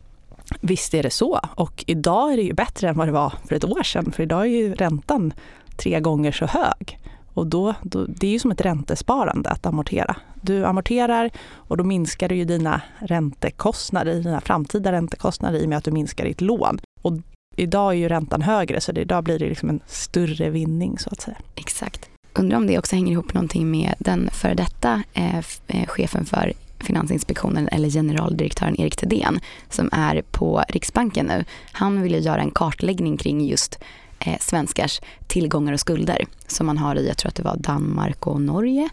Visst 0.62 0.94
är 0.94 1.04
det 1.04 1.10
så. 1.10 1.40
Och 1.56 1.84
idag 1.88 2.34
är 2.34 2.38
det 2.38 2.44
ju 2.44 2.54
bättre 2.54 2.90
än 2.90 2.98
vad 2.98 3.08
det 3.08 3.12
var 3.12 3.34
för 3.48 3.56
ett 3.56 3.66
år 3.66 3.84
sedan. 3.84 4.12
För 4.12 4.24
idag 4.24 4.42
är 4.42 4.46
ju 4.46 4.74
räntan 4.74 5.34
tre 5.78 6.00
gånger 6.00 6.32
så 6.32 6.46
hög. 6.46 7.00
Och 7.34 7.48
då, 7.48 7.74
då, 7.82 8.06
det 8.06 8.28
är 8.28 8.32
ju 8.32 8.40
som 8.40 8.52
ett 8.52 8.62
räntesparande 8.62 9.50
att 9.50 9.66
amortera. 9.66 10.16
Du 10.42 10.66
amorterar 10.66 11.30
och 11.54 11.78
då 11.78 11.84
minskar 11.84 12.30
du 12.30 12.36
ju 12.36 12.46
dina 12.46 12.82
räntekostnader, 13.00 14.14
dina 14.14 14.42
framtida 14.42 14.92
räntekostnader 14.92 15.60
i 15.60 15.66
och 15.66 15.70
med 15.70 15.78
att 15.78 15.84
du 15.84 15.92
minskar 15.92 16.26
ditt 16.26 16.42
lån. 16.42 16.80
Och 17.02 17.14
idag 17.56 17.94
är 17.94 17.98
ju 17.98 18.10
räntan 18.10 18.42
högre 18.42 18.82
så 18.82 18.92
det, 18.92 19.02
idag 19.02 19.24
blir 19.24 19.40
det 19.40 19.50
liksom 19.50 19.70
en 19.70 19.80
större 19.86 20.50
vinning 20.50 20.98
så 21.00 21.10
att 21.10 21.22
säga. 21.22 21.38
Exakt. 21.56 22.10
Undrar 22.38 22.58
om 22.58 22.68
det 22.68 22.80
också 22.80 22.96
hänger 22.96 23.12
ihop 23.12 23.34
någonting 23.34 23.72
med 23.72 23.94
den 24.00 24.30
före 24.32 24.54
detta 24.54 25.04
eh, 25.14 25.38
eh, 25.68 25.88
chefen 25.88 26.26
för 26.26 26.54
Finansinspektionen 26.80 27.68
eller 27.68 27.90
generaldirektören 27.90 28.82
Erik 28.82 28.96
Thedéen 28.96 29.40
som 29.70 29.90
är 29.92 30.22
på 30.22 30.64
Riksbanken 30.70 31.26
nu. 31.26 31.46
Han 31.72 32.02
vill 32.02 32.14
ju 32.14 32.20
göra 32.20 32.42
en 32.42 32.52
kartläggning 32.52 33.18
kring 33.18 33.46
just 33.46 33.80
eh, 34.20 34.38
svenskars 34.40 35.02
tillgångar 35.28 35.74
och 35.74 35.80
skulder 35.80 36.26
som 36.48 36.66
man 36.66 36.78
har 36.78 36.96
i, 36.96 37.08
jag 37.08 37.18
tror 37.18 37.30
att 37.30 37.36
det 37.36 37.44
var 37.44 37.58
Danmark 37.58 38.28
och 38.28 38.42
Norge. 38.42 38.90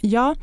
Ja, 0.00 0.34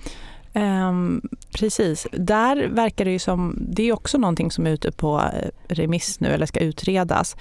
Um, 0.55 1.22
precis. 1.53 2.08
Där 2.12 2.67
verkar 2.67 3.05
det 3.05 3.12
ju 3.12 3.19
som, 3.19 3.55
det 3.60 3.84
är 3.84 3.93
också 3.93 4.17
någonting 4.17 4.51
som 4.51 4.67
är 4.67 4.72
ute 4.72 4.91
på 4.91 5.19
eh, 5.19 5.50
remiss 5.67 6.19
nu 6.19 6.27
eller 6.27 6.46
ska 6.46 6.60
utredas. 6.60 7.36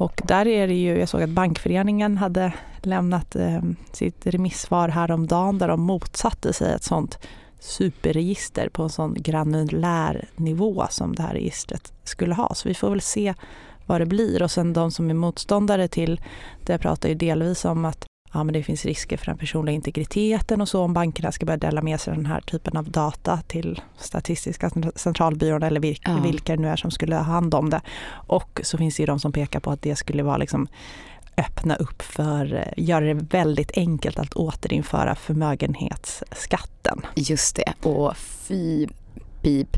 Och 0.00 0.20
där 0.24 0.46
är 0.46 0.66
det 0.68 0.74
ju, 0.74 0.98
jag 0.98 1.08
såg 1.08 1.22
att 1.22 1.30
Bankföreningen 1.30 2.16
hade 2.16 2.52
lämnat 2.82 3.36
eh, 3.36 3.60
sitt 3.92 4.26
remissvar 4.26 4.88
häromdagen 4.88 5.58
där 5.58 5.68
de 5.68 5.80
motsatte 5.80 6.52
sig 6.52 6.72
ett 6.72 6.84
sånt 6.84 7.18
superregister 7.58 8.68
på 8.68 8.82
en 8.82 8.90
sån 8.90 9.14
granulär 9.14 10.28
nivå 10.36 10.86
som 10.90 11.14
det 11.14 11.22
här 11.22 11.32
registret 11.32 11.92
skulle 12.04 12.34
ha. 12.34 12.54
Så 12.54 12.68
vi 12.68 12.74
får 12.74 12.90
väl 12.90 13.00
se 13.00 13.34
vad 13.86 14.00
det 14.00 14.06
blir. 14.06 14.42
Och 14.42 14.50
sen 14.50 14.72
de 14.72 14.90
som 14.90 15.10
är 15.10 15.14
motståndare 15.14 15.88
till 15.88 16.20
det 16.64 16.78
pratar 16.78 17.08
ju 17.08 17.14
delvis 17.14 17.64
om 17.64 17.84
att 17.84 18.06
ja, 18.32 18.44
men 18.44 18.52
det 18.52 18.62
finns 18.62 18.84
risker 18.84 19.16
för 19.16 19.26
den 19.26 19.38
personliga 19.38 19.74
integriteten 19.74 20.60
och 20.60 20.68
så 20.68 20.82
om 20.82 20.92
bankerna 20.92 21.32
ska 21.32 21.46
börja 21.46 21.56
dela 21.56 21.82
med 21.82 22.00
sig 22.00 22.14
den 22.14 22.26
här 22.26 22.40
typen 22.40 22.76
av 22.76 22.90
data 22.90 23.42
till 23.46 23.80
Statistiska 23.98 24.70
centralbyrån 24.94 25.62
eller 25.62 25.80
vilka, 25.80 26.10
ja. 26.10 26.20
vilka 26.20 26.56
det 26.56 26.62
nu 26.62 26.68
är 26.68 26.76
som 26.76 26.90
skulle 26.90 27.16
ha 27.16 27.22
hand 27.22 27.54
om 27.54 27.70
det. 27.70 27.80
Och 28.10 28.60
så 28.64 28.78
finns 28.78 28.96
det 28.96 29.02
ju 29.02 29.06
de 29.06 29.20
som 29.20 29.32
pekar 29.32 29.60
på 29.60 29.70
att 29.70 29.82
det 29.82 29.96
skulle 29.96 30.22
vara 30.22 30.36
liksom 30.36 30.68
öppna 31.36 31.76
upp 31.76 32.02
för, 32.02 32.54
eh, 32.54 32.84
göra 32.84 33.04
det 33.04 33.14
väldigt 33.14 33.70
enkelt 33.74 34.18
att 34.18 34.34
återinföra 34.34 35.14
förmögenhetsskatten. 35.14 37.00
Just 37.14 37.56
det, 37.56 37.88
och 37.88 38.16
fy 38.16 38.88
pip. 39.42 39.76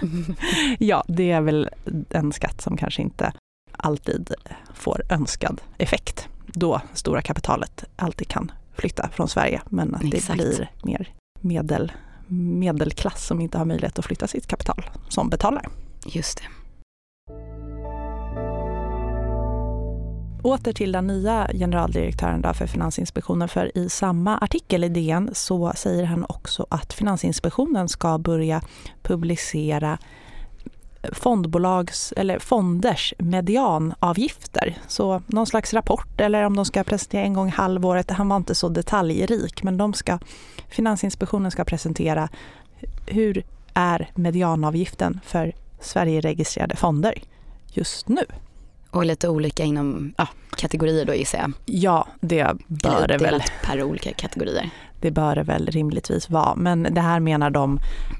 ja, 0.78 1.04
det 1.08 1.30
är 1.30 1.40
väl 1.40 1.68
en 2.10 2.32
skatt 2.32 2.60
som 2.60 2.76
kanske 2.76 3.02
inte 3.02 3.32
alltid 3.72 4.34
får 4.74 5.02
önskad 5.08 5.60
effekt 5.78 6.28
då 6.54 6.80
stora 6.94 7.22
kapitalet 7.22 7.84
alltid 7.96 8.28
kan 8.28 8.52
flytta 8.74 9.08
från 9.08 9.28
Sverige 9.28 9.62
men 9.68 9.94
att 9.94 10.14
Exakt. 10.14 10.38
det 10.38 10.44
blir 10.44 10.70
mer 10.82 11.14
medel, 11.40 11.92
medelklass 12.28 13.26
som 13.26 13.40
inte 13.40 13.58
har 13.58 13.64
möjlighet 13.64 13.98
att 13.98 14.04
flytta 14.04 14.26
sitt 14.26 14.46
kapital 14.46 14.90
som 15.08 15.28
betalar. 15.28 15.68
Just 16.06 16.38
det. 16.38 16.44
Åter 20.42 20.72
till 20.72 20.92
den 20.92 21.06
nya 21.06 21.50
generaldirektören 21.54 22.54
för 22.54 22.66
Finansinspektionen, 22.66 23.48
för 23.48 23.78
i 23.78 23.88
samma 23.88 24.38
artikel 24.38 24.84
i 24.84 24.88
DN 24.88 25.30
så 25.32 25.72
säger 25.76 26.04
han 26.04 26.24
också 26.28 26.66
att 26.70 26.92
Finansinspektionen 26.92 27.88
ska 27.88 28.18
börja 28.18 28.62
publicera 29.02 29.98
fondbolags 31.12 32.12
eller 32.16 32.38
fonders 32.38 33.14
medianavgifter. 33.18 34.78
Så 34.88 35.22
någon 35.26 35.46
slags 35.46 35.74
rapport 35.74 36.20
eller 36.20 36.42
om 36.42 36.56
de 36.56 36.64
ska 36.64 36.84
presentera 36.84 37.22
en 37.22 37.34
gång 37.34 37.48
i 37.48 37.50
halvåret. 37.50 38.10
Han 38.10 38.28
var 38.28 38.36
inte 38.36 38.54
så 38.54 38.68
detaljrik 38.68 39.62
men 39.62 39.76
de 39.76 39.94
ska, 39.94 40.18
Finansinspektionen 40.68 41.50
ska 41.50 41.64
presentera 41.64 42.28
hur 43.06 43.44
är 43.74 44.10
medianavgiften 44.14 45.20
för 45.24 45.52
Sverige-registrerade 45.80 46.76
fonder 46.76 47.22
just 47.72 48.08
nu? 48.08 48.24
Och 48.90 49.04
lite 49.04 49.28
olika 49.28 49.64
inom 49.64 50.14
ja, 50.18 50.28
kategorier 50.56 51.04
då 51.04 51.14
gissar 51.14 51.38
jag. 51.38 51.52
Ja, 51.66 52.08
det 52.20 52.56
bör 52.66 53.08
det 53.08 53.18
väl. 53.18 53.42
per 53.62 53.82
olika 53.82 54.12
kategorier. 54.12 54.70
Det 55.00 55.10
bör 55.10 55.34
det 55.34 55.42
väl 55.42 55.66
rimligtvis 55.66 56.30
vara. 56.30 56.54
Men 56.54 56.82
det 56.82 57.00
här 57.00 57.20
menar 57.20 57.50
de 57.50 57.78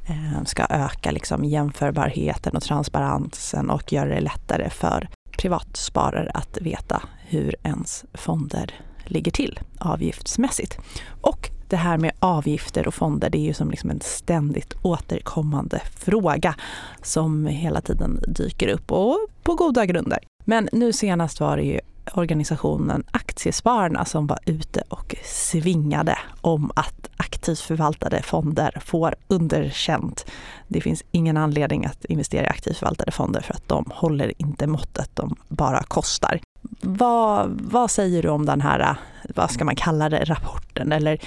eh, 0.08 0.44
ska 0.44 0.66
öka 0.70 1.10
liksom 1.10 1.44
jämförbarheten 1.44 2.56
och 2.56 2.62
transparensen 2.62 3.70
och 3.70 3.92
göra 3.92 4.08
det 4.08 4.20
lättare 4.20 4.70
för 4.70 5.08
privatsparare 5.38 6.30
att 6.34 6.58
veta 6.60 7.02
hur 7.26 7.54
ens 7.62 8.04
fonder 8.14 8.74
ligger 9.04 9.32
till 9.32 9.60
avgiftsmässigt. 9.78 10.78
Och 11.20 11.50
det 11.68 11.76
här 11.76 11.98
med 11.98 12.12
avgifter 12.18 12.88
och 12.88 12.94
fonder, 12.94 13.30
det 13.30 13.38
är 13.38 13.42
ju 13.42 13.54
som 13.54 13.70
liksom 13.70 13.90
en 13.90 14.00
ständigt 14.00 14.74
återkommande 14.82 15.80
fråga 15.96 16.54
som 17.02 17.46
hela 17.46 17.80
tiden 17.80 18.20
dyker 18.28 18.68
upp 18.68 18.92
och 18.92 19.18
på 19.42 19.54
goda 19.54 19.86
grunder. 19.86 20.18
Men 20.44 20.68
nu 20.72 20.92
senast 20.92 21.40
var 21.40 21.56
det 21.56 21.62
ju 21.62 21.80
organisationen 22.14 23.04
Aktiespararna 23.10 24.04
som 24.04 24.26
var 24.26 24.38
ute 24.46 24.82
och 24.88 25.16
svingade 25.24 26.18
om 26.40 26.70
att 26.76 27.08
aktivt 27.16 27.60
förvaltade 27.60 28.22
fonder 28.22 28.78
får 28.84 29.14
underkänt. 29.28 30.26
Det 30.68 30.80
finns 30.80 31.04
ingen 31.10 31.36
anledning 31.36 31.84
att 31.84 32.04
investera 32.04 32.44
i 32.44 32.48
aktivt 32.48 32.76
förvaltade 32.76 33.10
fonder 33.10 33.40
för 33.40 33.54
att 33.54 33.68
de 33.68 33.84
håller 33.94 34.32
inte 34.38 34.66
måttet, 34.66 35.10
de 35.14 35.36
bara 35.48 35.82
kostar. 35.82 36.40
Vad, 36.80 37.60
vad 37.62 37.90
säger 37.90 38.22
du 38.22 38.28
om 38.28 38.46
den 38.46 38.60
här, 38.60 38.96
vad 39.34 39.50
ska 39.50 39.64
man 39.64 39.76
kalla 39.76 40.08
det, 40.08 40.24
rapporten 40.24 40.92
eller 40.92 41.20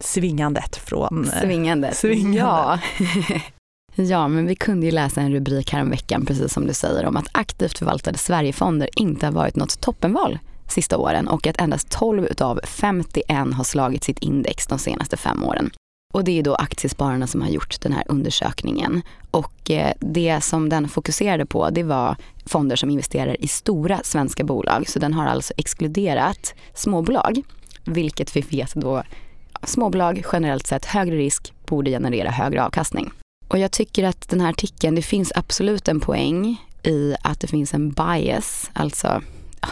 svingandet 0.00 0.76
från... 0.76 1.30
Svingandet, 1.40 1.96
Svingandet. 1.96 2.38
ja. 2.38 2.78
Ja, 3.94 4.28
men 4.28 4.46
vi 4.46 4.54
kunde 4.54 4.86
ju 4.86 4.92
läsa 4.92 5.20
en 5.20 5.32
rubrik 5.32 5.72
häromveckan, 5.72 6.26
precis 6.26 6.52
som 6.52 6.66
du 6.66 6.74
säger, 6.74 7.06
om 7.06 7.16
att 7.16 7.28
aktivt 7.32 7.78
förvaltade 7.78 8.18
Sverigefonder 8.18 8.88
inte 8.96 9.26
har 9.26 9.32
varit 9.32 9.56
något 9.56 9.80
toppenval 9.80 10.38
sista 10.68 10.96
åren 10.96 11.28
och 11.28 11.46
att 11.46 11.60
endast 11.60 11.90
12 11.90 12.26
utav 12.26 12.60
51 12.64 13.54
har 13.54 13.64
slagit 13.64 14.04
sitt 14.04 14.18
index 14.18 14.66
de 14.66 14.78
senaste 14.78 15.16
fem 15.16 15.44
åren. 15.44 15.70
Och 16.12 16.24
det 16.24 16.38
är 16.38 16.42
då 16.42 16.54
Aktiespararna 16.54 17.26
som 17.26 17.42
har 17.42 17.48
gjort 17.48 17.80
den 17.80 17.92
här 17.92 18.04
undersökningen. 18.08 19.02
Och 19.30 19.70
eh, 19.70 19.92
det 20.00 20.40
som 20.40 20.68
den 20.68 20.88
fokuserade 20.88 21.46
på 21.46 21.70
det 21.70 21.82
var 21.82 22.16
fonder 22.46 22.76
som 22.76 22.90
investerar 22.90 23.44
i 23.44 23.48
stora 23.48 24.00
svenska 24.04 24.44
bolag. 24.44 24.88
Så 24.88 24.98
den 24.98 25.12
har 25.12 25.26
alltså 25.26 25.54
exkluderat 25.56 26.54
småbolag, 26.74 27.42
vilket 27.84 28.36
vi 28.36 28.40
vet 28.40 28.74
då 28.74 29.02
småbolag 29.62 30.24
generellt 30.32 30.66
sett 30.66 30.84
högre 30.84 31.16
risk 31.16 31.52
borde 31.66 31.90
generera 31.90 32.30
högre 32.30 32.64
avkastning. 32.64 33.12
Och 33.52 33.58
jag 33.58 33.70
tycker 33.70 34.04
att 34.04 34.28
den 34.28 34.40
här 34.40 34.48
artikeln, 34.48 34.94
det 34.94 35.02
finns 35.02 35.32
absolut 35.34 35.88
en 35.88 36.00
poäng 36.00 36.66
i 36.82 37.14
att 37.22 37.40
det 37.40 37.46
finns 37.46 37.74
en 37.74 37.90
bias, 37.90 38.70
alltså 38.72 39.22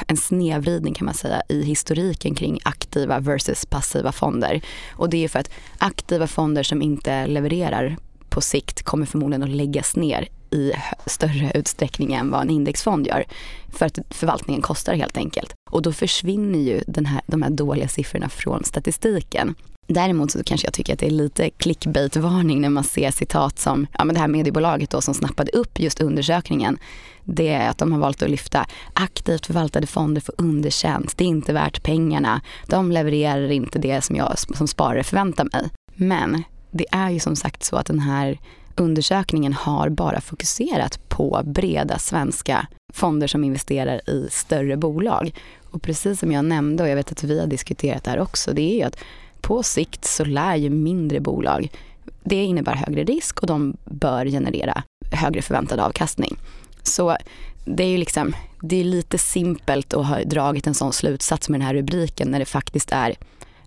en 0.07 0.17
snedvridning 0.17 0.95
kan 0.95 1.05
man 1.05 1.15
säga 1.15 1.43
i 1.49 1.63
historiken 1.63 2.35
kring 2.35 2.61
aktiva 2.63 3.21
versus 3.21 3.67
passiva 3.67 4.13
fonder. 4.13 4.61
Och 4.93 5.11
det 5.11 5.25
är 5.25 5.29
för 5.29 5.39
att 5.39 5.51
aktiva 5.79 6.27
fonder 6.27 6.63
som 6.63 6.83
inte 6.83 7.27
levererar 7.27 7.97
på 8.29 8.41
sikt 8.41 8.83
kommer 8.83 9.07
förmodligen 9.07 9.43
att 9.43 9.51
läggas 9.51 9.97
ner 9.97 10.29
i 10.51 10.73
större 11.07 11.53
utsträckning 11.55 12.13
än 12.13 12.31
vad 12.31 12.43
en 12.43 12.51
indexfond 12.51 13.07
gör. 13.07 13.25
För 13.69 13.87
att 13.87 13.99
förvaltningen 14.11 14.63
kostar 14.63 14.95
helt 14.95 15.17
enkelt. 15.17 15.55
Och 15.71 15.83
då 15.83 15.93
försvinner 15.93 16.59
ju 16.59 16.83
den 16.87 17.07
här, 17.07 17.21
de 17.27 17.43
här 17.43 17.51
dåliga 17.51 17.89
siffrorna 17.89 18.29
från 18.29 18.65
statistiken. 18.65 19.55
Däremot 19.93 20.31
så 20.31 20.45
kanske 20.45 20.67
jag 20.67 20.75
tycker 20.75 20.93
att 20.93 20.99
det 20.99 21.07
är 21.07 21.11
lite 21.11 21.51
clickbait-varning 21.51 22.61
när 22.61 22.69
man 22.69 22.85
ser 22.85 23.11
citat 23.11 23.59
som 23.59 23.87
ja, 23.99 24.05
men 24.05 24.15
det 24.15 24.21
här 24.21 24.29
mediebolaget 24.29 24.91
då 24.91 25.01
som 25.01 25.15
snappade 25.15 25.51
upp 25.51 25.81
just 25.81 26.01
undersökningen. 26.01 26.79
Det 27.25 27.49
är 27.49 27.69
att 27.69 27.79
de 27.79 27.93
har 27.93 27.99
valt 27.99 28.23
att 28.23 28.31
lyfta 28.31 28.67
aktivt 28.93 29.47
förvaltade 29.47 29.87
fonder 29.87 30.21
för 30.21 30.35
underkänt. 30.39 31.17
Det 31.17 31.25
är 31.25 31.29
inte 31.29 31.53
värt 31.53 31.83
pengarna. 31.83 32.41
De 32.67 32.93
levererar 32.93 33.51
inte 33.51 33.79
det 33.79 34.01
som 34.01 34.17
jag 34.17 34.39
som 34.39 34.69
sparare 34.69 35.05
förväntar 35.05 35.49
mig. 35.53 35.71
Men 35.95 36.43
det 36.71 36.87
är 36.91 37.11
ju 37.11 37.21
som 37.21 37.37
sagt 37.37 37.65
så 37.65 37.77
att 37.77 37.87
den 37.87 38.01
här 38.01 38.39
undersökningen 38.77 39.53
har 39.53 39.89
bara 39.89 40.21
fokuserat 40.21 41.09
på 41.09 41.43
breda 41.45 41.99
svenska 41.99 42.67
fonder 42.93 43.27
som 43.27 43.45
investerar 43.45 44.11
i 44.11 44.29
större 44.31 44.77
bolag. 44.77 45.35
Och 45.71 45.83
precis 45.83 46.21
som 46.21 46.33
jag 46.33 46.45
nämnde 46.45 46.83
och 46.83 46.89
jag 46.89 46.97
vet 46.97 47.13
att 47.13 47.25
vi 47.25 47.41
har 47.41 47.47
diskuterat 47.47 48.05
det 48.05 48.11
här 48.11 48.21
också, 48.21 48.53
det 48.53 48.63
är 48.63 48.77
ju 48.77 48.83
att 48.83 48.97
på 49.43 49.63
sikt 49.63 50.05
så 50.05 50.25
lär 50.25 50.57
ju 50.57 50.71
mindre 50.71 51.21
bolag, 51.21 51.71
det 52.25 52.45
innebär 52.45 52.75
högre 52.75 53.05
risk 53.05 53.41
och 53.41 53.47
de 53.47 53.77
bör 53.85 54.27
generera 54.27 54.83
högre 55.13 55.43
förväntad 55.43 55.81
avkastning. 55.81 56.37
Så 56.83 57.17
det 57.65 57.85
är 57.85 57.89
ju 57.89 57.99
liksom, 57.99 58.35
det 58.61 58.81
är 58.81 58.85
lite 58.85 59.19
simpelt 59.19 59.95
att 59.95 60.07
ha 60.07 60.25
dragit 60.25 60.67
en 60.67 60.75
sån 60.75 60.93
slutsats 60.93 61.49
med 61.49 61.61
den 61.61 61.67
här 61.67 61.75
rubriken 61.75 62.29
när 62.29 62.39
det 62.39 62.45
faktiskt 62.45 62.93
är, 62.93 63.17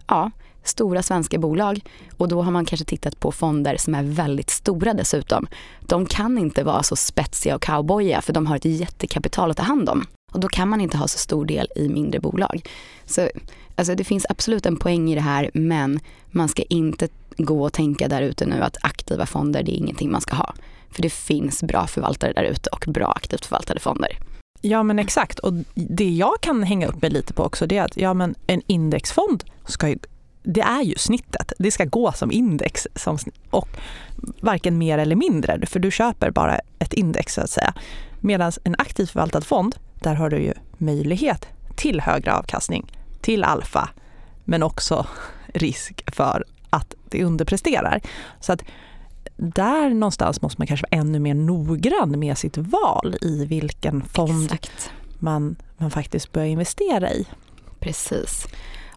ja, 0.07 0.31
stora 0.63 1.03
svenska 1.03 1.37
bolag 1.37 1.81
och 2.17 2.27
då 2.27 2.41
har 2.41 2.51
man 2.51 2.65
kanske 2.65 2.85
tittat 2.85 3.19
på 3.19 3.31
fonder 3.31 3.77
som 3.77 3.95
är 3.95 4.03
väldigt 4.03 4.49
stora 4.49 4.93
dessutom. 4.93 5.47
De 5.81 6.05
kan 6.05 6.37
inte 6.37 6.63
vara 6.63 6.83
så 6.83 6.95
spetsiga 6.95 7.55
och 7.55 7.63
cowboyiga 7.63 8.21
för 8.21 8.33
de 8.33 8.47
har 8.47 8.55
ett 8.55 8.65
jättekapital 8.65 9.51
att 9.51 9.57
ta 9.57 9.63
hand 9.63 9.89
om 9.89 10.05
och 10.33 10.39
då 10.39 10.47
kan 10.47 10.69
man 10.69 10.81
inte 10.81 10.97
ha 10.97 11.07
så 11.07 11.17
stor 11.17 11.45
del 11.45 11.67
i 11.75 11.89
mindre 11.89 12.19
bolag. 12.19 12.69
Så 13.05 13.29
alltså 13.75 13.95
det 13.95 14.03
finns 14.03 14.25
absolut 14.29 14.65
en 14.65 14.77
poäng 14.77 15.11
i 15.11 15.15
det 15.15 15.21
här 15.21 15.51
men 15.53 15.99
man 16.31 16.49
ska 16.49 16.61
inte 16.61 17.07
gå 17.37 17.63
och 17.63 17.73
tänka 17.73 18.07
där 18.07 18.21
ute 18.21 18.45
nu 18.45 18.61
att 18.61 18.77
aktiva 18.81 19.25
fonder 19.25 19.63
det 19.63 19.71
är 19.71 19.77
ingenting 19.77 20.11
man 20.11 20.21
ska 20.21 20.35
ha. 20.35 20.53
För 20.91 21.01
det 21.01 21.13
finns 21.13 21.63
bra 21.63 21.87
förvaltare 21.87 22.33
där 22.33 22.43
ute 22.43 22.69
och 22.69 22.85
bra 22.87 23.11
aktivt 23.11 23.45
förvaltade 23.45 23.79
fonder. 23.79 24.17
Ja 24.61 24.83
men 24.83 24.99
exakt 24.99 25.39
och 25.39 25.53
det 25.75 26.09
jag 26.09 26.41
kan 26.41 26.63
hänga 26.63 26.87
upp 26.87 27.01
mig 27.01 27.11
lite 27.11 27.33
på 27.33 27.43
också 27.43 27.67
det 27.67 27.77
är 27.77 27.83
att 27.83 27.97
ja, 27.97 28.13
men 28.13 28.35
en 28.47 28.61
indexfond 28.67 29.43
ska 29.65 29.89
ju 29.89 29.97
det 30.43 30.61
är 30.61 30.81
ju 30.81 30.95
snittet. 30.97 31.53
Det 31.59 31.71
ska 31.71 31.85
gå 31.85 32.11
som 32.11 32.31
index 32.31 32.87
som, 32.95 33.17
och 33.49 33.69
varken 34.41 34.77
mer 34.77 34.97
eller 34.97 35.15
mindre, 35.15 35.65
för 35.65 35.79
du 35.79 35.91
köper 35.91 36.31
bara 36.31 36.59
ett 36.79 36.93
index 36.93 37.33
så 37.33 37.41
att 37.41 37.49
säga. 37.49 37.73
Medan 38.19 38.51
en 38.63 38.75
aktivt 38.77 39.09
förvaltad 39.09 39.41
fond, 39.41 39.75
där 40.03 40.15
har 40.15 40.29
du 40.29 40.37
ju 40.37 40.53
möjlighet 40.77 41.47
till 41.75 42.01
högre 42.01 42.33
avkastning, 42.33 42.91
till 43.21 43.43
alfa, 43.43 43.89
men 44.43 44.63
också 44.63 45.07
risk 45.53 46.03
för 46.15 46.43
att 46.69 46.93
det 47.09 47.23
underpresterar. 47.23 48.01
Så 48.39 48.53
att 48.53 48.63
där 49.37 49.89
någonstans 49.89 50.41
måste 50.41 50.61
man 50.61 50.67
kanske 50.67 50.85
vara 50.91 51.01
ännu 51.01 51.19
mer 51.19 51.33
noggrann 51.33 52.19
med 52.19 52.37
sitt 52.37 52.57
val 52.57 53.15
i 53.21 53.45
vilken 53.45 54.03
fond 54.03 54.57
man, 55.19 55.55
man 55.77 55.91
faktiskt 55.91 56.31
börjar 56.31 56.47
investera 56.47 57.11
i. 57.11 57.27
Precis. 57.79 58.47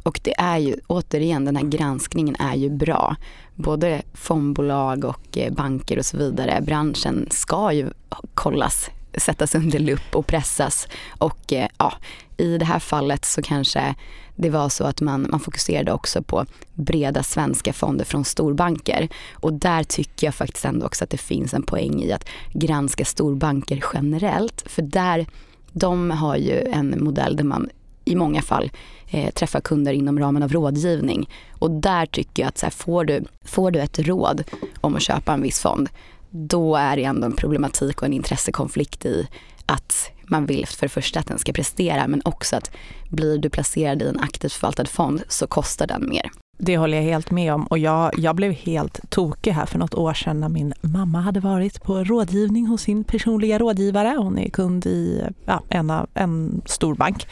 Och 0.02 0.20
det 0.22 0.34
är 0.38 0.58
ju, 0.58 0.76
återigen, 0.86 1.44
den 1.44 1.56
här 1.56 1.64
granskningen 1.64 2.36
är 2.38 2.54
ju 2.54 2.70
bra. 2.70 3.16
Både 3.54 4.02
fondbolag 4.14 5.04
och 5.04 5.38
eh, 5.38 5.52
banker 5.52 5.98
och 5.98 6.06
så 6.06 6.16
vidare, 6.16 6.60
branschen 6.60 7.26
ska 7.30 7.72
ju 7.72 7.90
kollas, 8.34 8.90
sättas 9.16 9.54
under 9.54 9.78
lupp 9.78 10.14
och 10.14 10.26
pressas. 10.26 10.88
Och 11.18 11.52
eh, 11.52 11.68
ja, 11.78 11.92
i 12.37 12.58
det 12.58 12.64
här 12.64 12.78
fallet 12.78 13.25
så 13.25 13.42
kanske 13.42 13.94
det 14.37 14.50
var 14.50 14.68
så 14.68 14.85
att 14.85 15.00
man, 15.00 15.26
man 15.30 15.40
fokuserade 15.40 15.92
också 15.92 16.23
på 16.23 16.46
breda 16.75 17.23
svenska 17.23 17.73
fonder 17.73 18.04
från 18.04 18.25
storbanker. 18.25 19.08
Och 19.32 19.52
där 19.52 19.85
tycker 19.85 20.26
jag 20.26 20.35
faktiskt 20.35 20.64
ändå 20.64 20.87
också 20.87 21.04
att 21.04 21.11
det 21.11 21.16
finns 21.16 21.54
en 21.54 21.62
poäng 21.62 22.02
i 22.02 22.12
att 22.12 22.28
granska 22.52 23.04
storbanker 23.04 23.85
generellt. 23.94 24.64
För 24.66 24.82
där, 24.82 25.26
de 25.73 26.11
har 26.11 26.37
ju 26.37 26.61
en 26.61 27.04
modell 27.04 27.37
där 27.37 27.44
man 27.44 27.68
i 28.04 28.16
många 28.16 28.42
fall 28.42 28.70
eh, 29.11 29.30
träffar 29.30 29.61
kunder 29.61 29.92
inom 29.92 30.18
ramen 30.18 30.42
av 30.42 30.52
rådgivning. 30.52 31.30
Och 31.58 31.70
där 31.70 32.06
tycker 32.06 32.42
jag 32.42 32.49
att 32.49 32.58
så 32.58 32.66
här, 32.66 32.70
får, 32.70 33.04
du, 33.04 33.25
får 33.44 33.70
du 33.70 33.80
ett 33.80 33.99
råd 33.99 34.44
om 34.80 34.96
att 34.96 35.02
köpa 35.02 35.32
en 35.32 35.42
viss 35.42 35.61
fond, 35.61 35.88
då 36.36 36.76
är 36.76 36.96
det 36.96 37.04
ändå 37.04 37.26
en 37.26 37.36
problematik 37.36 38.02
och 38.02 38.06
en 38.06 38.12
intressekonflikt 38.12 39.06
i 39.06 39.28
att 39.66 40.10
man 40.26 40.46
vill 40.46 40.66
för 40.66 40.86
det 40.86 40.88
första 40.88 41.20
att 41.20 41.26
den 41.26 41.38
ska 41.38 41.52
prestera 41.52 42.08
men 42.08 42.22
också 42.24 42.56
att 42.56 42.70
blir 43.10 43.38
du 43.38 43.50
placerad 43.50 44.02
i 44.02 44.08
en 44.08 44.20
aktivt 44.20 44.52
förvaltad 44.52 44.84
fond 44.84 45.22
så 45.28 45.46
kostar 45.46 45.86
den 45.86 46.08
mer. 46.08 46.30
Det 46.58 46.78
håller 46.78 46.96
jag 46.96 47.04
helt 47.04 47.30
med 47.30 47.54
om 47.54 47.66
och 47.66 47.78
jag, 47.78 48.18
jag 48.18 48.36
blev 48.36 48.52
helt 48.52 49.10
tokig 49.10 49.52
här 49.52 49.66
för 49.66 49.78
något 49.78 49.94
år 49.94 50.14
sedan 50.14 50.40
när 50.40 50.48
min 50.48 50.74
mamma 50.80 51.20
hade 51.20 51.40
varit 51.40 51.82
på 51.82 52.04
rådgivning 52.04 52.66
hos 52.66 52.82
sin 52.82 53.04
personliga 53.04 53.58
rådgivare. 53.58 54.14
Hon 54.18 54.38
är 54.38 54.50
kund 54.50 54.86
i 54.86 55.22
ja, 55.44 55.62
en, 55.68 55.92
en 56.14 56.62
stor 56.66 56.94
bank. 56.94 57.28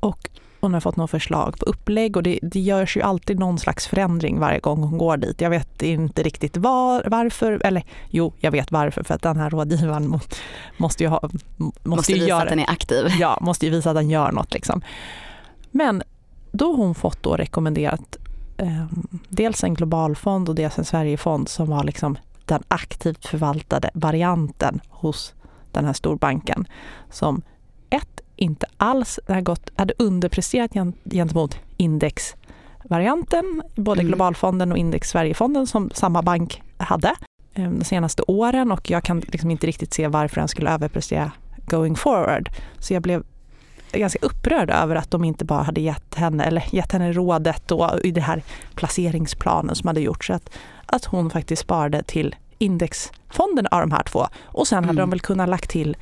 Och 0.00 0.30
hon 0.60 0.74
har 0.74 0.80
fått 0.80 0.96
något 0.96 1.10
förslag 1.10 1.58
på 1.58 1.64
upplägg 1.64 2.16
och 2.16 2.22
det, 2.22 2.38
det 2.42 2.60
görs 2.60 2.96
ju 2.96 3.02
alltid 3.02 3.38
någon 3.38 3.58
slags 3.58 3.86
förändring 3.86 4.40
varje 4.40 4.58
gång 4.60 4.82
hon 4.82 4.98
går 4.98 5.16
dit. 5.16 5.40
Jag 5.40 5.50
vet 5.50 5.82
inte 5.82 6.22
riktigt 6.22 6.56
var, 6.56 7.04
varför, 7.06 7.60
eller 7.64 7.84
jo, 8.10 8.32
jag 8.38 8.50
vet 8.50 8.72
varför 8.72 9.02
för 9.02 9.14
att 9.14 9.22
den 9.22 9.36
här 9.36 9.50
rådgivaren 9.50 10.20
måste 10.76 11.02
ju 11.02 11.08
ha... 11.08 11.20
Måste, 11.56 11.88
måste 11.88 12.12
visa 12.12 12.26
göra, 12.26 12.42
att 12.42 12.48
den 12.48 12.58
är 12.58 12.70
aktiv. 12.70 13.06
Ja, 13.18 13.38
måste 13.40 13.66
ju 13.66 13.72
visa 13.72 13.90
att 13.90 13.96
den 13.96 14.10
gör 14.10 14.32
något 14.32 14.54
liksom. 14.54 14.82
Men 15.70 16.02
då 16.52 16.70
har 16.70 16.76
hon 16.76 16.94
fått 16.94 17.22
då 17.22 17.36
rekommenderat 17.36 18.16
eh, 18.56 18.86
dels 19.28 19.64
en 19.64 19.74
globalfond 19.74 20.48
och 20.48 20.54
dels 20.54 20.78
en 20.78 20.84
Sverigefond 20.84 21.48
som 21.48 21.70
var 21.70 21.84
liksom 21.84 22.18
den 22.44 22.62
aktivt 22.68 23.26
förvaltade 23.26 23.90
varianten 23.94 24.80
hos 24.88 25.34
den 25.72 25.84
här 25.84 25.92
storbanken 25.92 26.68
som 27.10 27.42
ett, 27.90 28.20
inte 28.38 28.66
alls 28.76 29.20
hade, 29.28 29.42
gått, 29.42 29.70
hade 29.76 29.94
underpresterat 29.98 30.70
gentemot 31.04 31.58
indexvarianten, 31.76 33.62
både 33.76 34.00
mm. 34.00 34.08
globalfonden 34.08 34.72
och 34.72 34.78
index 34.78 35.10
Sverigefonden 35.10 35.66
som 35.66 35.90
samma 35.94 36.22
bank 36.22 36.62
hade 36.76 37.14
eh, 37.54 37.70
de 37.70 37.84
senaste 37.84 38.22
åren 38.22 38.72
och 38.72 38.90
jag 38.90 39.04
kan 39.04 39.20
liksom 39.20 39.50
inte 39.50 39.66
riktigt 39.66 39.94
se 39.94 40.08
varför 40.08 40.40
den 40.40 40.48
skulle 40.48 40.70
överprestera 40.70 41.32
going 41.66 41.96
forward. 41.96 42.50
Så 42.78 42.94
jag 42.94 43.02
blev 43.02 43.22
ganska 43.92 44.18
upprörd 44.22 44.70
över 44.70 44.96
att 44.96 45.10
de 45.10 45.24
inte 45.24 45.44
bara 45.44 45.62
hade 45.62 45.80
gett 45.80 46.14
henne, 46.14 46.44
eller 46.44 46.64
gett 46.70 46.92
henne 46.92 47.12
rådet 47.12 47.62
då, 47.68 47.98
i 48.04 48.10
det 48.10 48.20
här 48.20 48.42
placeringsplanen 48.74 49.74
som 49.74 49.86
hade 49.86 50.00
gjorts, 50.00 50.30
att, 50.30 50.50
att 50.86 51.04
hon 51.04 51.30
faktiskt 51.30 51.62
sparade 51.62 52.02
till 52.02 52.36
indexfonden 52.58 53.66
av 53.66 53.80
de 53.80 53.92
här 53.92 54.02
två. 54.02 54.26
Och 54.44 54.68
sen 54.68 54.84
hade 54.84 54.90
mm. 54.90 54.96
de 54.96 55.10
väl 55.10 55.20
kunnat 55.20 55.48
lagt 55.48 55.70
till 55.70 55.96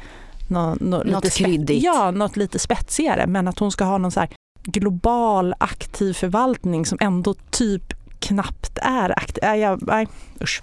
nå, 0.49 0.77
nå, 0.81 1.03
något 1.03 1.25
lite 1.25 1.37
kryddigt. 1.37 1.85
Ja, 1.85 2.11
något 2.11 2.37
lite 2.37 2.59
spetsigare. 2.59 3.27
Men 3.27 3.49
att 3.49 3.59
hon 3.59 3.73
ska 3.73 3.85
ha 3.85 3.99
någon 3.99 4.11
så 4.11 4.27
global 4.63 5.55
aktiv 5.59 6.13
förvaltning 6.13 6.87
som 6.87 6.99
ändå 7.01 7.35
typ 7.51 7.93
knappt 8.19 8.79
är 8.83 9.19
aktiv. 9.19 9.45
Äh, 9.45 9.55
jag, 9.55 9.83
nej, 9.83 10.09
usch. 10.43 10.63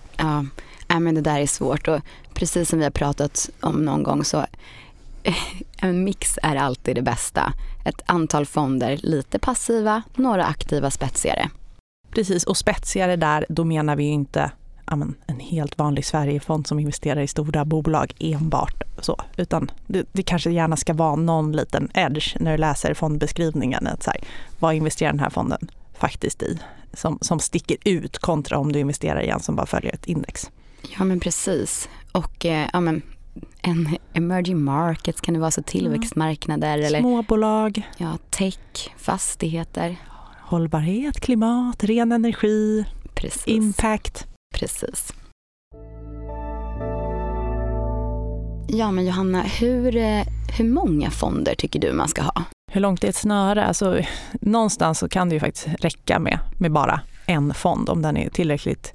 Ja, 0.87 0.99
men 0.99 1.15
det 1.15 1.21
där 1.21 1.39
är 1.39 1.47
svårt 1.47 1.87
och 1.87 2.01
precis 2.33 2.69
som 2.69 2.79
vi 2.79 2.85
har 2.85 2.91
pratat 2.91 3.49
om 3.59 3.85
någon 3.85 4.03
gång 4.03 4.23
så 4.23 4.45
en 5.77 6.03
mix 6.03 6.39
är 6.43 6.55
alltid 6.55 6.95
det 6.95 7.01
bästa. 7.01 7.53
Ett 7.85 8.01
antal 8.05 8.45
fonder, 8.45 8.99
lite 9.03 9.39
passiva, 9.39 10.03
några 10.15 10.45
aktiva 10.45 10.91
spetsigare. 10.91 11.49
Precis, 12.11 12.43
och 12.43 12.57
spetsigare 12.57 13.15
där, 13.15 13.45
då 13.49 13.63
menar 13.63 13.95
vi 13.95 14.03
inte 14.03 14.51
amen, 14.85 15.15
en 15.27 15.39
helt 15.39 15.77
vanlig 15.77 16.05
Sverigefond 16.05 16.67
som 16.67 16.79
investerar 16.79 17.21
i 17.21 17.27
stora 17.27 17.65
bolag 17.65 18.13
enbart 18.19 18.83
så, 19.01 19.21
utan 19.37 19.71
det, 19.87 20.07
det, 20.11 20.23
kanske 20.23 20.51
gärna 20.51 20.77
ska 20.77 20.93
vara 20.93 21.15
någon 21.15 21.51
liten 21.51 21.89
edge 21.93 22.35
när 22.39 22.51
du 22.51 22.57
läser 22.57 22.93
fondbeskrivningen. 22.93 23.87
Att 23.87 24.03
så 24.03 24.11
här, 24.11 24.19
vad 24.59 24.75
investerar 24.75 25.11
den 25.11 25.19
här 25.19 25.29
fonden 25.29 25.67
faktiskt 25.93 26.43
i? 26.43 26.59
Som, 26.93 27.17
som 27.21 27.39
sticker 27.39 27.77
ut 27.85 28.17
kontra 28.17 28.57
om 28.57 28.71
du 28.71 28.79
investerar 28.79 29.21
i 29.21 29.29
en 29.29 29.39
som 29.39 29.55
bara 29.55 29.65
följer 29.65 29.93
ett 29.93 30.05
index. 30.05 30.51
Ja 30.97 31.03
men 31.03 31.19
precis. 31.19 31.89
Och 32.11 32.45
eh, 32.45 32.69
ja, 32.73 32.79
men 32.79 33.01
en 33.61 33.97
emerging 34.13 34.63
markets 34.63 35.21
kan 35.21 35.33
det 35.33 35.39
vara, 35.39 35.51
så 35.51 35.63
tillväxtmarknader. 35.63 36.73
Mm. 36.73 36.85
Eller, 36.85 36.99
Småbolag. 36.99 37.81
Ja, 37.97 38.17
tech, 38.29 38.89
fastigheter. 38.97 39.95
Hållbarhet, 40.41 41.19
klimat, 41.19 41.83
ren 41.83 42.11
energi, 42.11 42.85
Precis. 43.15 43.47
impact. 43.47 44.27
Precis. 44.53 45.13
Ja 48.67 48.91
men 48.91 49.05
Johanna, 49.05 49.41
hur, 49.41 49.95
eh, 49.95 50.23
hur 50.57 50.65
många 50.65 51.09
fonder 51.09 51.55
tycker 51.55 51.79
du 51.79 51.93
man 51.93 52.07
ska 52.07 52.21
ha? 52.21 52.43
Hur 52.71 52.81
långt 52.81 53.03
är 53.03 53.09
ett 53.09 53.15
snöre? 53.15 53.65
Alltså, 53.65 54.01
någonstans 54.31 54.99
så 54.99 55.09
kan 55.09 55.29
det 55.29 55.35
ju 55.35 55.39
faktiskt 55.39 55.67
räcka 55.79 56.19
med, 56.19 56.39
med 56.57 56.71
bara 56.71 57.01
en 57.25 57.53
fond 57.53 57.89
om 57.89 58.01
den 58.01 58.17
är 58.17 58.29
tillräckligt 58.29 58.93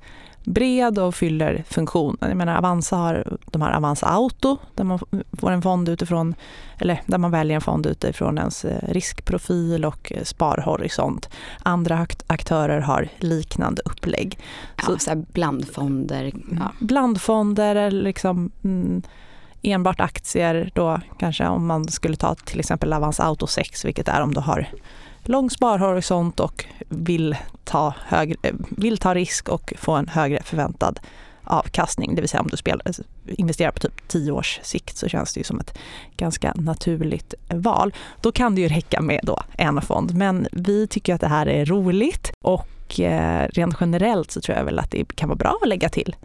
bred 0.49 0.99
och 0.99 1.15
fyller 1.15 1.65
funktionen. 1.69 2.17
Jag 2.21 2.37
menar 2.37 2.57
Avanza 2.57 2.97
har 2.97 3.39
de 3.47 3.63
här 3.63 3.73
Avanza 3.73 4.07
Auto 4.07 4.57
där 4.75 4.85
man 4.85 4.99
får 5.33 5.51
en 5.51 5.63
fond 5.63 5.89
utifrån, 5.89 6.35
eller 6.79 7.03
där 7.07 7.19
man 7.19 7.31
väljer 7.31 7.55
en 7.55 7.61
fond 7.61 7.87
utifrån 7.87 8.39
ens 8.39 8.65
eh, 8.65 8.89
riskprofil 8.89 9.85
och 9.85 10.13
eh, 10.13 10.23
sparhorisont. 10.23 11.29
Andra 11.63 12.07
aktörer 12.27 12.81
har 12.81 13.09
liknande 13.19 13.83
upplägg. 13.85 14.39
Ja, 14.77 14.85
så, 14.85 14.99
så 14.99 15.15
blandfonder. 15.15 16.33
Ja. 16.51 16.73
Blandfonder 16.79 17.77
eller 17.77 18.03
liksom 18.03 18.51
mm, 18.65 19.03
enbart 19.63 20.01
aktier 20.01 20.71
då 20.75 21.01
kanske 21.19 21.47
om 21.47 21.67
man 21.67 21.89
skulle 21.89 22.17
ta 22.17 22.35
till 22.35 22.61
exempel 22.61 22.93
Avanza 22.93 23.25
Auto 23.25 23.47
6 23.47 23.85
vilket 23.85 24.09
är 24.09 24.23
om 24.23 24.35
du 24.35 24.41
har 24.41 24.69
lång 25.29 25.51
sparhorisont 25.51 26.41
och 26.41 26.65
vill 26.89 27.37
ta, 27.65 27.95
högre, 28.07 28.37
eh, 28.43 28.55
vill 28.71 28.99
ta 28.99 29.15
risk 29.15 29.49
och 29.49 29.73
få 29.77 29.93
en 29.93 30.09
högre 30.09 30.43
förväntad 30.43 31.01
avkastning. 31.45 32.15
Det 32.15 32.21
vill 32.21 32.29
säga 32.29 32.41
om 32.41 32.49
du 32.51 32.57
spelar, 32.57 32.89
eh, 32.89 32.95
investerar 33.27 33.71
på 33.71 33.79
typ 33.79 34.09
10 34.09 34.33
års 34.33 34.61
sikt 34.63 34.97
så 34.97 35.09
känns 35.09 35.35
det 35.35 35.41
ju 35.41 35.45
som 35.45 35.61
ett 35.61 35.79
ganska 36.17 36.53
naturligt 36.57 37.35
val. 37.49 37.95
Då 38.21 38.33
kan 38.33 38.55
det 38.55 38.61
ju 38.61 38.69
räcka 38.69 39.01
med 39.01 39.21
då 39.23 39.43
en 39.53 39.83
fond. 39.83 40.15
Men 40.15 40.49
vi 40.53 40.87
tycker 40.87 41.15
att 41.15 41.21
det 41.21 41.29
här 41.29 41.49
är 41.49 41.65
roligt 41.65 42.33
och 42.41 43.01
eh, 43.01 43.49
rent 43.49 43.77
generellt 43.81 44.31
så 44.31 44.41
tror 44.41 44.59
jag 44.59 44.65
väl 44.65 44.79
att 44.79 44.91
det 44.91 45.17
kan 45.17 45.29
vara 45.29 45.37
bra 45.37 45.59
att 45.63 45.69
lägga 45.69 45.89
till 45.89 46.17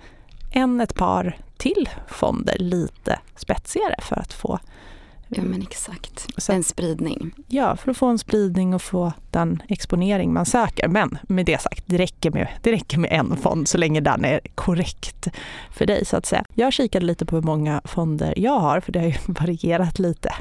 en, 0.52 0.82
ett 0.82 0.96
par 0.96 1.38
till 1.58 1.90
fonder 2.08 2.56
lite 2.60 3.20
spetsigare 3.36 3.96
för 4.02 4.16
att 4.16 4.34
få 4.34 4.60
Ja 5.36 5.44
men 5.44 5.62
exakt, 5.62 6.28
så, 6.38 6.52
en 6.52 6.64
spridning. 6.64 7.32
Ja, 7.48 7.76
för 7.76 7.92
att 7.92 7.98
få 7.98 8.06
en 8.06 8.20
spridning 8.20 8.74
och 8.74 8.82
få 8.82 9.14
den 9.32 9.64
exponering 9.68 10.34
man 10.34 10.46
söker. 10.46 10.88
Men 10.88 11.18
med 11.24 11.46
det 11.46 11.62
sagt, 11.62 11.84
det 11.86 11.98
räcker 11.98 12.32
med, 12.32 12.48
det 12.62 12.72
räcker 12.72 12.98
med 12.98 13.12
en 13.12 13.38
fond 13.38 13.68
så 13.68 13.78
länge 13.78 14.02
den 14.02 14.26
är 14.26 14.40
korrekt 14.56 15.28
för 15.72 15.86
dig 15.86 16.06
så 16.06 16.18
att 16.18 16.26
säga. 16.26 16.46
Jag 16.54 16.74
kikade 16.74 17.06
lite 17.06 17.26
på 17.26 17.36
hur 17.36 17.44
många 17.44 17.82
fonder 17.86 18.34
jag 18.38 18.60
har 18.60 18.80
för 18.80 18.92
det 18.92 19.00
har 19.00 19.08
ju 19.08 19.16
varierat 19.26 20.00
lite 20.00 20.34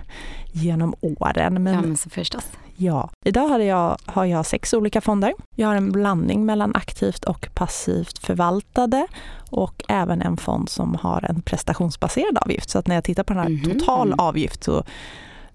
genom 0.52 0.94
åren. 1.00 1.62
Men, 1.62 1.74
ja 1.74 1.80
men 1.80 1.96
så 1.96 2.10
förstås. 2.10 2.44
Ja, 2.76 3.10
idag 3.24 3.48
har 3.48 3.58
jag, 3.58 3.96
har 4.06 4.24
jag 4.24 4.46
sex 4.46 4.74
olika 4.74 5.00
fonder. 5.00 5.32
Jag 5.56 5.68
har 5.68 5.74
en 5.74 5.92
blandning 5.92 6.46
mellan 6.46 6.76
aktivt 6.76 7.24
och 7.24 7.48
passivt 7.54 8.18
förvaltade 8.18 9.06
och 9.50 9.82
även 9.88 10.22
en 10.22 10.36
fond 10.36 10.68
som 10.68 10.94
har 10.94 11.24
en 11.28 11.42
prestationsbaserad 11.42 12.38
avgift. 12.38 12.70
Så 12.70 12.78
att 12.78 12.86
när 12.86 12.94
jag 12.94 13.04
tittar 13.04 13.22
på 13.22 13.32
den 13.32 13.42
här 13.42 13.48
mm 13.48 13.62
total 13.62 14.14
avgift 14.18 14.64
så 14.64 14.84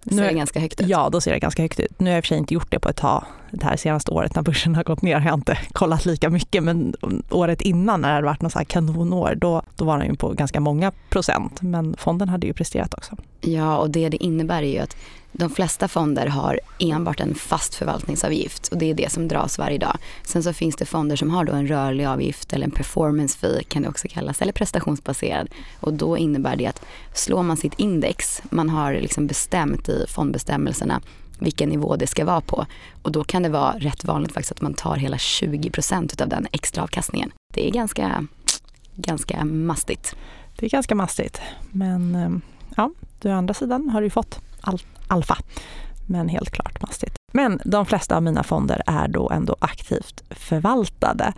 ser 0.09 0.23
det 0.23 0.33
ganska 0.33 0.59
högt 0.59 0.81
ut. 0.81 0.87
Ja, 0.87 1.09
då 1.09 1.21
ser 1.21 1.31
det 1.31 1.39
ganska 1.39 1.61
högt 1.61 1.79
ut. 1.79 1.99
Nu 1.99 2.05
har 2.05 2.11
jag 2.11 2.17
i 2.17 2.21
och 2.21 2.23
för 2.23 2.27
sig 2.27 2.37
inte 2.37 2.53
gjort 2.53 2.71
det 2.71 2.79
på 2.79 2.89
ett 2.89 2.95
tag. 2.95 3.23
Det 3.51 3.65
här 3.65 3.77
senaste 3.77 4.11
året 4.11 4.35
när 4.35 4.41
börsen 4.41 4.75
har 4.75 4.83
gått 4.83 5.01
ner 5.01 5.19
har 5.19 5.29
jag 5.29 5.37
inte 5.37 5.57
kollat 5.71 6.05
lika 6.05 6.29
mycket. 6.29 6.63
Men 6.63 6.93
året 7.29 7.61
innan 7.61 8.01
när 8.01 8.09
det 8.09 8.15
hade 8.15 8.25
varit 8.25 8.41
något 8.41 8.51
så 8.51 8.59
här 8.59 8.65
kanonår, 8.65 9.35
då, 9.35 9.61
då 9.75 9.85
var 9.85 9.97
den 9.97 10.07
ju 10.07 10.15
på 10.15 10.29
ganska 10.29 10.59
många 10.59 10.91
procent. 11.09 11.61
Men 11.61 11.95
fonden 11.97 12.29
hade 12.29 12.47
ju 12.47 12.53
presterat 12.53 12.93
också. 12.93 13.15
Ja, 13.41 13.77
och 13.77 13.89
det 13.89 14.09
det 14.09 14.23
innebär 14.23 14.63
är 14.63 14.73
ju 14.73 14.79
att 14.79 14.97
de 15.31 15.49
flesta 15.49 15.87
fonder 15.87 16.27
har 16.27 16.59
enbart 16.79 17.19
en 17.19 17.35
fast 17.35 17.75
förvaltningsavgift 17.75 18.67
och 18.67 18.77
det 18.77 18.89
är 18.89 18.93
det 18.93 19.11
som 19.11 19.27
dras 19.27 19.57
varje 19.57 19.77
dag. 19.77 19.97
Sen 20.23 20.43
så 20.43 20.53
finns 20.53 20.75
det 20.75 20.85
fonder 20.85 21.15
som 21.15 21.31
har 21.31 21.45
då 21.45 21.53
en 21.53 21.67
rörlig 21.67 22.05
avgift 22.05 22.53
eller 22.53 22.65
en 22.65 22.71
performance 22.71 23.37
fee 23.37 23.63
kan 23.63 23.81
det 23.81 23.89
också 23.89 24.07
kallas, 24.07 24.41
eller 24.41 24.53
prestationsbaserad. 24.53 25.49
Och 25.79 25.93
då 25.93 26.17
innebär 26.17 26.55
det 26.55 26.65
att 26.65 26.85
slår 27.13 27.43
man 27.43 27.57
sitt 27.57 27.73
index, 27.79 28.41
man 28.49 28.69
har 28.69 28.93
liksom 28.93 29.27
bestämt 29.27 29.89
i 29.89 30.05
fondbestämmelserna 30.07 31.01
vilken 31.39 31.69
nivå 31.69 31.95
det 31.95 32.07
ska 32.07 32.25
vara 32.25 32.41
på. 32.41 32.65
Och 33.01 33.11
då 33.11 33.23
kan 33.23 33.43
det 33.43 33.49
vara 33.49 33.71
rätt 33.77 34.05
vanligt 34.05 34.31
faktiskt 34.31 34.51
att 34.51 34.61
man 34.61 34.73
tar 34.73 34.95
hela 34.95 35.17
20% 35.17 36.21
av 36.21 36.29
den 36.29 36.47
extra 36.51 36.83
avkastningen. 36.83 37.31
Det 37.53 37.67
är 37.67 37.71
ganska, 37.71 38.27
ganska 38.95 39.45
mastigt. 39.45 40.15
Det 40.55 40.65
är 40.65 40.69
ganska 40.69 40.95
mastigt, 40.95 41.41
men 41.71 42.15
eh, 42.15 42.29
ja, 42.75 42.91
ja, 43.21 43.31
å 43.31 43.37
andra 43.37 43.53
sidan 43.53 43.89
har 43.89 44.01
du 44.01 44.09
fått 44.09 44.39
allt 44.61 44.85
alfa. 45.07 45.37
Men 46.05 46.29
helt 46.29 46.49
klart 46.49 46.81
mastigt. 46.81 47.15
Men 47.33 47.61
de 47.65 47.85
flesta 47.85 48.15
av 48.15 48.23
mina 48.23 48.43
fonder 48.43 48.81
är 48.85 49.07
då 49.07 49.29
ändå 49.29 49.55
aktivt 49.59 50.23
förvaltade. 50.29 51.33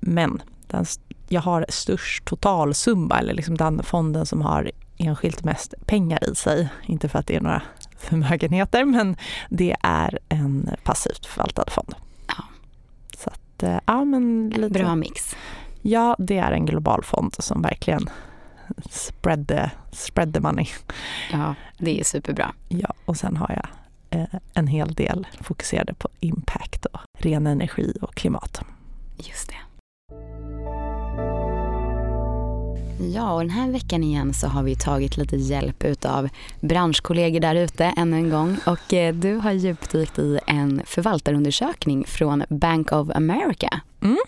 Men 0.00 0.42
den, 0.66 0.84
jag 1.28 1.40
har 1.40 1.66
störst 1.68 2.24
totalsumma, 2.24 3.18
eller 3.18 3.34
liksom 3.34 3.56
den 3.56 3.82
fonden 3.82 4.26
som 4.26 4.42
har 4.42 4.70
enskilt 4.98 5.44
mest 5.44 5.74
pengar 5.86 6.30
i 6.30 6.34
sig. 6.34 6.68
Inte 6.86 7.08
för 7.08 7.18
att 7.18 7.26
det 7.26 7.36
är 7.36 7.40
några 7.40 7.62
förmögenheter, 7.98 8.84
men 8.84 9.16
det 9.48 9.76
är 9.82 10.18
en 10.28 10.70
passivt 10.84 11.26
förvaltad 11.26 11.64
fond. 11.70 11.94
Ja. 12.28 12.44
Så 13.16 13.30
att, 13.30 13.62
eh, 13.62 13.78
ja 13.86 14.04
men 14.04 14.50
lite... 14.50 14.78
Bra 14.78 14.94
mix. 14.94 15.36
Ja, 15.82 16.16
det 16.18 16.38
är 16.38 16.52
en 16.52 16.66
global 16.66 17.04
fond 17.04 17.34
som 17.38 17.62
verkligen 17.62 18.10
spread 18.90 19.48
the, 19.48 19.70
spread 19.92 20.34
the 20.34 20.40
money. 20.40 20.66
Ja, 21.32 21.54
det 21.78 22.00
är 22.00 22.04
superbra. 22.04 22.52
Ja, 22.68 22.92
och 23.04 23.16
sen 23.16 23.36
har 23.36 23.50
jag 23.50 23.68
eh, 24.20 24.40
en 24.54 24.66
hel 24.66 24.94
del 24.94 25.26
fokuserade 25.40 25.94
på 25.94 26.08
impact 26.20 26.84
och 26.84 27.00
ren 27.18 27.46
energi 27.46 27.92
och 28.02 28.14
klimat. 28.14 28.62
Just 29.16 29.48
det. 29.48 29.65
Ja, 32.98 33.32
och 33.32 33.40
den 33.40 33.50
här 33.50 33.70
veckan 33.70 34.04
igen 34.04 34.34
så 34.34 34.46
har 34.46 34.62
vi 34.62 34.76
tagit 34.76 35.16
lite 35.16 35.36
hjälp 35.36 35.84
utav 35.84 36.28
branschkollegor 36.60 37.40
där 37.40 37.54
ute 37.54 37.84
ännu 37.84 38.16
en 38.16 38.30
gång. 38.30 38.56
Och 38.66 38.94
eh, 38.94 39.14
du 39.14 39.34
har 39.34 39.52
djupdykt 39.52 40.18
i 40.18 40.38
en 40.46 40.82
förvaltarundersökning 40.86 42.04
från 42.04 42.44
Bank 42.48 42.92
of 42.92 43.10
America. 43.10 43.80
Mm. 44.02 44.18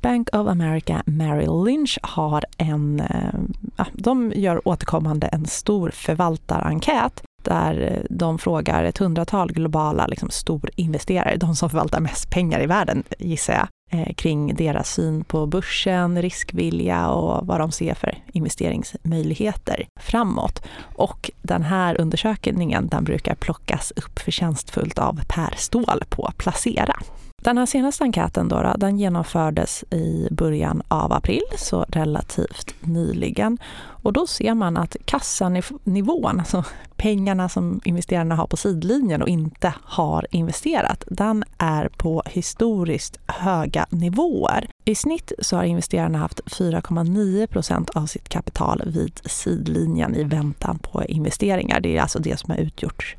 Bank 0.00 0.28
of 0.32 0.48
America 0.48 1.02
Merrill 1.06 1.64
Lynch 1.64 1.98
har 2.02 2.44
en, 2.56 3.00
eh, 3.00 3.86
de 3.92 4.32
gör 4.36 4.68
återkommande 4.68 5.26
en 5.26 5.46
stor 5.46 5.90
förvaltarenkät 5.90 7.22
där 7.44 8.06
de 8.10 8.38
frågar 8.38 8.84
ett 8.84 8.98
hundratal 8.98 9.52
globala 9.52 10.06
liksom, 10.06 10.30
storinvesterare, 10.30 11.36
de 11.36 11.56
som 11.56 11.70
förvaltar 11.70 12.00
mest 12.00 12.30
pengar 12.30 12.62
i 12.62 12.66
världen 12.66 13.02
gissar 13.18 13.52
jag, 13.52 13.68
Eh, 13.90 14.14
kring 14.14 14.54
deras 14.54 14.92
syn 14.94 15.24
på 15.24 15.46
börsen, 15.46 16.22
riskvilja 16.22 17.08
och 17.08 17.46
vad 17.46 17.60
de 17.60 17.72
ser 17.72 17.94
för 17.94 18.18
investeringsmöjligheter 18.32 19.86
framåt. 20.00 20.62
Och 20.94 21.30
den 21.42 21.62
här 21.62 22.00
undersökningen 22.00 22.88
den 22.88 23.04
brukar 23.04 23.34
plockas 23.34 23.92
upp 23.96 24.18
förtjänstfullt 24.18 24.98
av 24.98 25.20
Per 25.28 25.54
Ståhl 25.56 26.04
på 26.08 26.32
Placera. 26.36 26.96
Den 27.42 27.58
här 27.58 27.66
senaste 27.66 28.04
enkäten 28.04 28.48
då, 28.48 28.74
den 28.76 28.98
genomfördes 28.98 29.84
i 29.90 30.28
början 30.30 30.82
av 30.88 31.12
april, 31.12 31.42
så 31.58 31.84
relativt 31.88 32.74
nyligen. 32.80 33.58
Och 34.02 34.12
då 34.12 34.26
ser 34.26 34.54
man 34.54 34.76
att 34.76 34.96
kassanivån, 35.04 36.38
alltså 36.38 36.64
pengarna 36.96 37.48
som 37.48 37.80
investerarna 37.84 38.34
har 38.34 38.46
på 38.46 38.56
sidlinjen 38.56 39.22
och 39.22 39.28
inte 39.28 39.74
har 39.82 40.26
investerat, 40.30 41.04
den 41.06 41.44
är 41.58 41.88
på 41.88 42.22
historiskt 42.26 43.18
höga 43.26 43.86
nivåer. 43.90 44.68
I 44.84 44.94
snitt 44.94 45.32
så 45.38 45.56
har 45.56 45.64
investerarna 45.64 46.18
haft 46.18 46.40
4,9 46.40 47.46
procent 47.46 47.90
av 47.90 48.06
sitt 48.06 48.28
kapital 48.28 48.82
vid 48.86 49.20
sidlinjen 49.24 50.14
i 50.14 50.24
väntan 50.24 50.78
på 50.78 51.04
investeringar. 51.04 51.80
Det 51.80 51.96
är 51.96 52.02
alltså 52.02 52.18
det 52.18 52.40
som 52.40 52.50
har 52.50 52.58
utgjort 52.58 53.16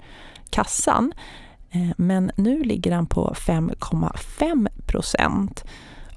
kassan. 0.50 1.14
Eh, 1.72 1.90
men 1.98 2.32
nu 2.36 2.64
ligger 2.64 2.92
den 2.92 3.06
på 3.06 3.34
5,5 3.36 4.68
procent. 4.86 5.64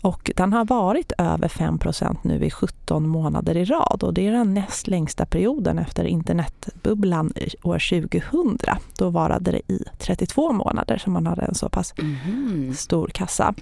Och 0.03 0.31
den 0.37 0.53
har 0.53 0.65
varit 0.65 1.13
över 1.19 1.49
5 1.49 1.79
procent 1.79 2.25
nu 2.25 2.45
i 2.45 2.51
17 2.51 3.09
månader 3.09 3.57
i 3.57 3.65
rad 3.65 4.03
och 4.03 4.15
det 4.15 4.27
är 4.27 4.33
den 4.33 4.55
näst 4.55 4.87
längsta 4.87 5.27
perioden 5.27 5.79
efter 5.79 6.05
internetbubblan 6.05 7.33
år 7.63 8.01
2000. 8.09 8.59
Då 8.99 9.11
varade 9.11 9.51
det 9.51 9.73
i 9.73 9.85
32 9.99 10.53
månader 10.53 10.99
som 10.99 11.13
man 11.13 11.27
hade 11.27 11.43
en 11.43 11.55
så 11.55 11.69
pass 11.69 11.95
mm. 11.99 12.75
stor 12.75 13.11
kassa. 13.15 13.55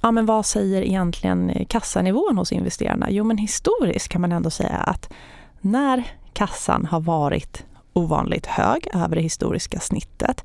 Ja, 0.00 0.10
men 0.10 0.26
vad 0.26 0.46
säger 0.46 0.82
egentligen 0.82 1.66
kassanivån 1.68 2.38
hos 2.38 2.52
investerarna? 2.52 3.10
Jo, 3.10 3.24
men 3.24 3.38
historiskt 3.38 4.08
kan 4.08 4.20
man 4.20 4.32
ändå 4.32 4.50
säga 4.50 4.76
att 4.76 5.12
när 5.60 6.04
kassan 6.32 6.86
har 6.86 7.00
varit 7.00 7.64
ovanligt 7.92 8.46
hög 8.46 8.88
över 8.94 9.16
det 9.16 9.22
historiska 9.22 9.80
snittet 9.80 10.44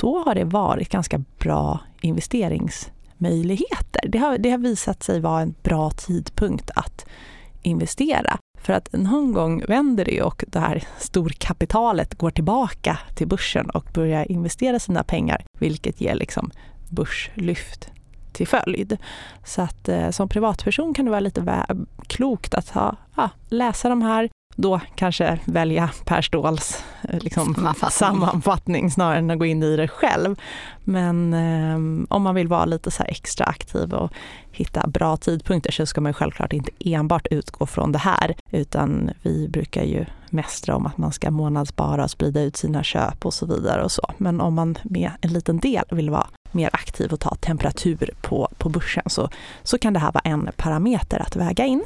då 0.00 0.22
har 0.26 0.34
det 0.34 0.44
varit 0.44 0.88
ganska 0.88 1.24
bra 1.38 1.80
investeringsmöjligheter. 2.00 4.08
Det 4.08 4.18
har, 4.18 4.38
det 4.38 4.50
har 4.50 4.58
visat 4.58 5.02
sig 5.02 5.20
vara 5.20 5.40
en 5.40 5.54
bra 5.62 5.90
tidpunkt 5.90 6.70
att 6.74 7.06
investera. 7.62 8.38
För 8.60 8.72
att 8.72 8.88
någon 8.92 9.32
gång 9.32 9.64
vänder 9.68 10.04
det 10.04 10.22
och 10.22 10.44
det 10.48 10.60
här 10.60 10.84
storkapitalet 10.98 12.14
går 12.14 12.30
tillbaka 12.30 12.98
till 13.16 13.28
börsen 13.28 13.70
och 13.70 13.84
börjar 13.94 14.32
investera 14.32 14.78
sina 14.78 15.04
pengar, 15.04 15.44
vilket 15.58 16.00
ger 16.00 16.14
liksom 16.14 16.50
börslyft 16.88 17.88
till 18.32 18.48
följd. 18.48 18.96
Så 19.44 19.62
att 19.62 19.88
eh, 19.88 20.10
som 20.10 20.28
privatperson 20.28 20.94
kan 20.94 21.04
det 21.04 21.10
vara 21.10 21.20
lite 21.20 21.66
klokt 22.06 22.54
att 22.54 22.68
ha, 22.68 22.96
ja, 23.16 23.30
läsa 23.48 23.88
de 23.88 24.02
här 24.02 24.30
då 24.60 24.80
kanske 24.94 25.38
välja 25.44 25.90
Per 26.04 26.22
Ståhls 26.22 26.84
eh, 27.08 27.18
liksom, 27.20 27.54
sammanfattning. 27.54 27.90
sammanfattning. 27.90 28.90
snarare 28.90 29.18
än 29.18 29.30
att 29.30 29.38
gå 29.38 29.46
in 29.46 29.62
i 29.62 29.76
det 29.76 29.88
själv. 29.88 30.40
Men 30.84 31.34
eh, 31.34 32.06
om 32.08 32.22
man 32.22 32.34
vill 32.34 32.48
vara 32.48 32.64
lite 32.64 32.90
så 32.90 33.02
extra 33.02 33.46
aktiv 33.46 33.94
och 33.94 34.12
hitta 34.52 34.86
bra 34.86 35.16
tidpunkter 35.16 35.72
så 35.72 35.86
ska 35.86 36.00
man 36.00 36.14
självklart 36.14 36.52
inte 36.52 36.70
enbart 36.80 37.26
utgå 37.30 37.66
från 37.66 37.92
det 37.92 37.98
här 37.98 38.34
utan 38.50 39.10
vi 39.22 39.48
brukar 39.48 39.82
ju 39.82 40.04
mästra 40.30 40.76
om 40.76 40.86
att 40.86 40.98
man 40.98 41.12
ska 41.12 41.30
månadsspara 41.30 42.04
och 42.04 42.10
sprida 42.10 42.42
ut 42.42 42.56
sina 42.56 42.82
köp 42.82 43.26
och 43.26 43.34
så 43.34 43.46
vidare 43.46 43.84
och 43.84 43.92
så. 43.92 44.02
Men 44.18 44.40
om 44.40 44.54
man 44.54 44.78
med 44.82 45.10
en 45.20 45.32
liten 45.32 45.58
del 45.58 45.84
vill 45.90 46.10
vara 46.10 46.26
mer 46.52 46.70
aktiv 46.72 47.12
och 47.12 47.20
ta 47.20 47.34
temperatur 47.34 48.10
på, 48.22 48.48
på 48.58 48.68
börsen 48.68 49.02
så, 49.06 49.28
så 49.62 49.78
kan 49.78 49.92
det 49.92 50.00
här 50.00 50.12
vara 50.12 50.22
en 50.24 50.50
parameter 50.56 51.22
att 51.22 51.36
väga 51.36 51.64
in. 51.64 51.82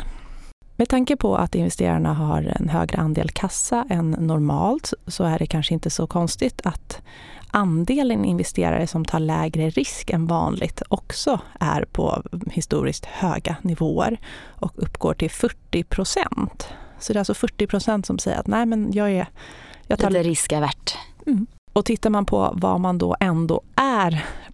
Med 0.76 0.88
tanke 0.88 1.16
på 1.16 1.36
att 1.36 1.54
investerarna 1.54 2.14
har 2.14 2.42
en 2.60 2.68
högre 2.68 2.98
andel 2.98 3.30
kassa 3.30 3.86
än 3.90 4.10
normalt 4.10 4.92
så 5.06 5.24
är 5.24 5.38
det 5.38 5.46
kanske 5.46 5.74
inte 5.74 5.90
så 5.90 6.06
konstigt 6.06 6.60
att 6.64 7.02
andelen 7.50 8.24
investerare 8.24 8.86
som 8.86 9.04
tar 9.04 9.20
lägre 9.20 9.70
risk 9.70 10.10
än 10.10 10.26
vanligt 10.26 10.82
också 10.88 11.40
är 11.60 11.84
på 11.84 12.22
historiskt 12.50 13.04
höga 13.04 13.56
nivåer 13.62 14.20
och 14.46 14.72
uppgår 14.76 15.14
till 15.14 15.30
40 15.30 15.84
procent. 15.84 16.68
Så 16.98 17.12
det 17.12 17.16
är 17.16 17.20
alltså 17.20 17.34
40 17.34 17.66
procent 17.66 18.06
som 18.06 18.18
säger 18.18 18.38
att 18.38 18.46
nej 18.46 18.66
men 18.66 18.92
jag 18.92 19.10
är... 19.10 19.28
Jag 19.86 19.98
tar... 19.98 20.10
Lite 20.10 20.28
riskavärt. 20.28 20.96
Mm. 21.26 21.46
Och 21.72 21.84
tittar 21.84 22.10
man 22.10 22.26
på 22.26 22.52
vad 22.54 22.80
man 22.80 22.98
då 22.98 23.16
ändå 23.20 23.62
är 23.76 23.93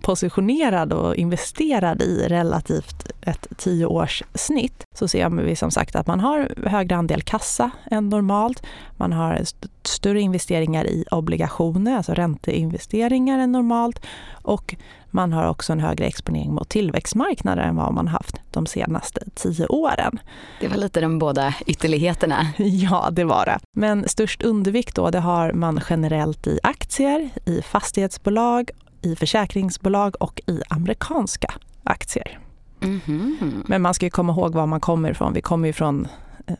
positionerad 0.00 0.92
och 0.92 1.16
investerad 1.16 2.02
i 2.02 2.28
relativt 2.28 3.12
ett 3.22 3.46
tioårssnitt 3.56 4.84
så 4.94 5.08
ser 5.08 5.28
vi 5.28 5.56
som 5.56 5.70
sagt 5.70 5.96
att 5.96 6.06
man 6.06 6.20
har 6.20 6.68
högre 6.68 6.96
andel 6.96 7.22
kassa 7.22 7.70
än 7.90 8.08
normalt. 8.08 8.62
Man 8.96 9.12
har 9.12 9.34
st 9.34 9.68
större 9.82 10.20
investeringar 10.20 10.86
i 10.86 11.04
obligationer, 11.10 11.96
alltså 11.96 12.14
ränteinvesteringar 12.14 13.38
än 13.38 13.52
normalt 13.52 14.06
och 14.42 14.74
man 15.10 15.32
har 15.32 15.48
också 15.48 15.72
en 15.72 15.80
högre 15.80 16.06
exponering 16.06 16.54
mot 16.54 16.68
tillväxtmarknader 16.68 17.62
än 17.62 17.76
vad 17.76 17.94
man 17.94 18.08
haft 18.08 18.36
de 18.50 18.66
senaste 18.66 19.20
tio 19.34 19.66
åren. 19.66 20.18
Det 20.60 20.68
var 20.68 20.76
lite 20.76 21.00
de 21.00 21.18
båda 21.18 21.54
ytterligheterna. 21.66 22.46
Ja, 22.58 23.08
det 23.12 23.24
var 23.24 23.44
det. 23.44 23.58
Men 23.76 24.08
störst 24.08 24.42
undervikt 24.42 24.94
då, 24.94 25.10
det 25.10 25.18
har 25.20 25.52
man 25.52 25.80
generellt 25.90 26.46
i 26.46 26.58
aktier, 26.62 27.30
i 27.44 27.62
fastighetsbolag, 27.62 28.70
i 29.02 29.16
försäkringsbolag 29.16 30.14
och 30.20 30.40
i 30.46 30.62
amerikanska 30.68 31.54
aktier. 31.84 32.38
Mm 32.80 33.00
-hmm. 33.06 33.64
Men 33.66 33.82
man 33.82 33.94
ska 33.94 34.06
ju 34.06 34.10
komma 34.10 34.32
ihåg 34.32 34.54
var 34.54 34.66
man 34.66 34.80
kommer 34.80 35.10
ifrån. 35.10 35.32
Vi 35.32 35.40
kommer 35.40 35.66
ju 35.68 35.72
från 35.72 36.08
eh, 36.46 36.54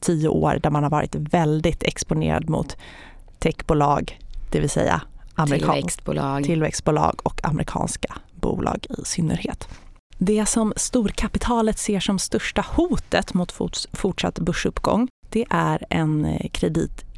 tio 0.00 0.28
år 0.28 0.58
där 0.62 0.70
man 0.70 0.82
har 0.82 0.90
varit 0.90 1.14
väldigt 1.14 1.82
exponerad 1.82 2.50
mot 2.50 2.76
techbolag, 3.38 4.18
det 4.52 4.60
vill 4.60 4.70
säga 4.70 5.02
tillväxtbolag. 5.46 6.44
tillväxtbolag 6.44 7.20
och 7.22 7.44
amerikanska 7.44 8.14
bolag 8.34 8.86
i 8.98 9.04
synnerhet. 9.04 9.68
Det 10.18 10.46
som 10.46 10.72
storkapitalet 10.76 11.78
ser 11.78 12.00
som 12.00 12.18
största 12.18 12.64
hotet 12.68 13.34
mot 13.34 13.52
fortsatt 13.92 14.38
börsuppgång, 14.38 15.08
det 15.28 15.44
är 15.50 15.84
en 15.90 16.24
eh, 16.24 16.50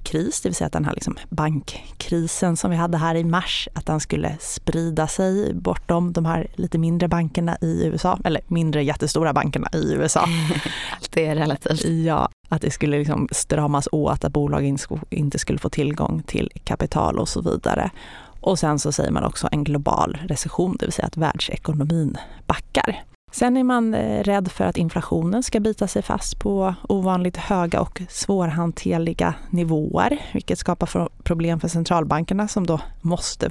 kreditkris, 0.05 0.41
det 0.41 0.49
vill 0.49 0.57
säga 0.57 0.67
att 0.67 0.73
den 0.73 0.85
här 0.85 0.95
liksom 0.95 1.17
bankkrisen 1.29 2.57
som 2.57 2.71
vi 2.71 2.77
hade 2.77 2.99
här 2.99 3.15
i 3.15 3.25
mars, 3.25 3.69
att 3.75 3.87
den 3.87 4.01
skulle 4.01 4.37
sprida 4.41 5.07
sig 5.09 5.55
bortom 5.55 6.13
de 6.13 6.25
här 6.25 6.47
lite 6.55 6.79
mindre 6.79 7.09
bankerna 7.09 7.57
i 7.61 7.85
USA, 7.85 8.19
eller 8.25 8.41
mindre 8.47 8.85
jättestora 8.85 9.33
bankerna 9.33 9.69
i 9.73 9.93
USA. 9.93 10.21
Allt 11.01 11.17
är 11.17 11.35
relativt. 11.35 11.85
Ja, 11.85 12.29
att 12.49 12.63
det 12.63 12.71
skulle 12.71 12.99
liksom 12.99 13.29
stramas 13.31 13.89
åt, 13.93 14.25
att 14.25 14.33
bolag 14.33 14.77
inte 15.11 15.39
skulle 15.39 15.59
få 15.59 15.69
tillgång 15.69 16.23
till 16.23 16.51
kapital 16.65 17.19
och 17.19 17.29
så 17.29 17.41
vidare. 17.41 17.91
Och 18.41 18.59
sen 18.59 18.79
så 18.79 18.93
säger 18.93 19.11
man 19.11 19.25
också 19.25 19.49
en 19.53 19.65
global 19.65 20.19
recession, 20.29 20.77
det 20.81 20.87
vill 20.87 20.93
säga 20.93 21.07
att 21.07 21.17
världsekonomin 21.17 22.17
backar. 22.47 23.05
Sen 23.35 23.57
är 23.57 23.65
man 23.65 23.95
eh, 23.95 24.23
rädd 24.23 24.53
för 24.53 24.65
att 24.65 24.77
inflationen 24.77 25.43
ska 25.43 25.61
bita 25.61 25.89
sig 25.89 26.03
fast 26.03 26.39
på 26.39 26.75
ovanligt 26.89 27.37
höga 27.37 27.81
och 27.81 28.03
svårhanterliga 28.09 29.35
nivåer, 29.51 30.19
vilket 30.33 30.59
skapar 30.59 31.09
problem 31.23 31.61
för 31.61 31.69
centralbankerna 31.69 32.49
som 32.49 32.67
då 32.67 32.81
måste, 33.01 33.51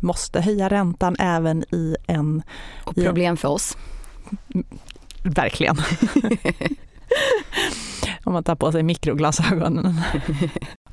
måste 0.00 0.40
höja 0.40 0.68
räntan 0.68 1.16
även 1.18 1.74
i 1.74 1.96
en... 2.06 2.42
Och 2.84 2.94
problem 2.94 3.36
för 3.36 3.48
oss. 3.48 3.76
Verkligen. 5.22 5.76
Om 8.24 8.32
man 8.32 8.44
tar 8.44 8.54
på 8.54 8.72
sig 8.72 8.82
mikroglasögonen. 8.82 10.00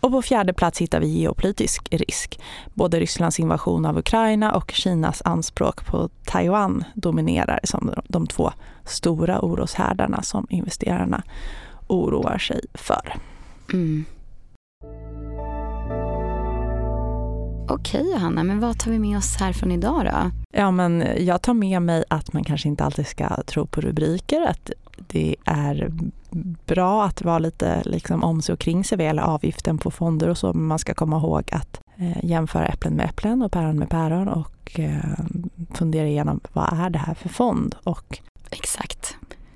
Och 0.02 0.12
på 0.12 0.22
fjärde 0.22 0.54
plats 0.54 0.82
hittar 0.82 1.00
vi 1.00 1.08
geopolitisk 1.08 1.88
risk. 1.92 2.40
Både 2.74 3.00
Rysslands 3.00 3.40
invasion 3.40 3.86
av 3.86 3.98
Ukraina 3.98 4.56
och 4.56 4.72
Kinas 4.72 5.22
anspråk 5.26 5.86
på 5.86 6.10
Taiwan 6.26 6.84
dominerar 6.96 7.60
som 7.64 7.94
de 8.08 8.28
två 8.28 8.52
stora 8.86 9.42
oroshärdarna 9.42 10.22
som 10.22 10.48
investerarna 10.50 11.24
oroar 11.88 12.38
sig 12.38 12.62
för. 12.74 13.14
Mm. 13.74 14.06
Okej 17.70 18.12
Johanna, 18.12 18.44
men 18.44 18.60
vad 18.60 18.80
tar 18.80 18.92
vi 18.92 19.00
med 19.00 19.18
oss 19.18 19.36
här 19.40 19.54
från 19.54 19.72
idag 19.72 20.06
då? 20.06 20.32
Ja, 20.60 20.72
men 20.72 21.04
jag 21.18 21.42
tar 21.42 21.54
med 21.54 21.82
mig 21.82 22.04
att 22.10 22.34
man 22.34 22.44
kanske 22.44 22.68
inte 22.68 22.84
alltid 22.84 23.08
ska 23.08 23.44
tro 23.44 23.66
på 23.66 23.82
rubriker, 23.82 24.42
att 24.42 24.72
det 25.08 25.36
är 25.46 25.92
bra 26.66 27.06
att 27.06 27.22
vara 27.22 27.40
lite 27.40 27.84
liksom 27.86 28.24
om 28.24 28.42
sig 28.42 28.54
och 28.54 28.60
kring 28.60 28.84
sig 28.84 28.98
vad 28.98 29.06
gäller 29.06 29.24
avgiften 29.24 29.78
på 29.78 29.92
fonder 29.92 30.28
och 30.28 30.38
så, 30.38 30.54
men 30.54 30.64
man 30.64 30.80
ska 30.80 30.94
komma 30.94 31.18
ihåg 31.18 31.50
att 31.52 31.80
eh, 31.98 32.26
jämföra 32.26 32.66
äpplen 32.66 32.94
med 32.94 33.06
äpplen 33.06 33.42
och 33.42 33.52
päron 33.52 33.80
med 33.80 33.90
päron 33.90 34.28
och 34.28 34.80
eh, 34.80 35.20
fundera 35.74 36.08
igenom 36.08 36.40
vad 36.54 36.74
är 36.74 36.90
det 36.90 37.00
här 37.00 37.14
för 37.14 37.30
fond? 37.30 37.76
Och 37.84 38.20
Exakt. 38.50 39.16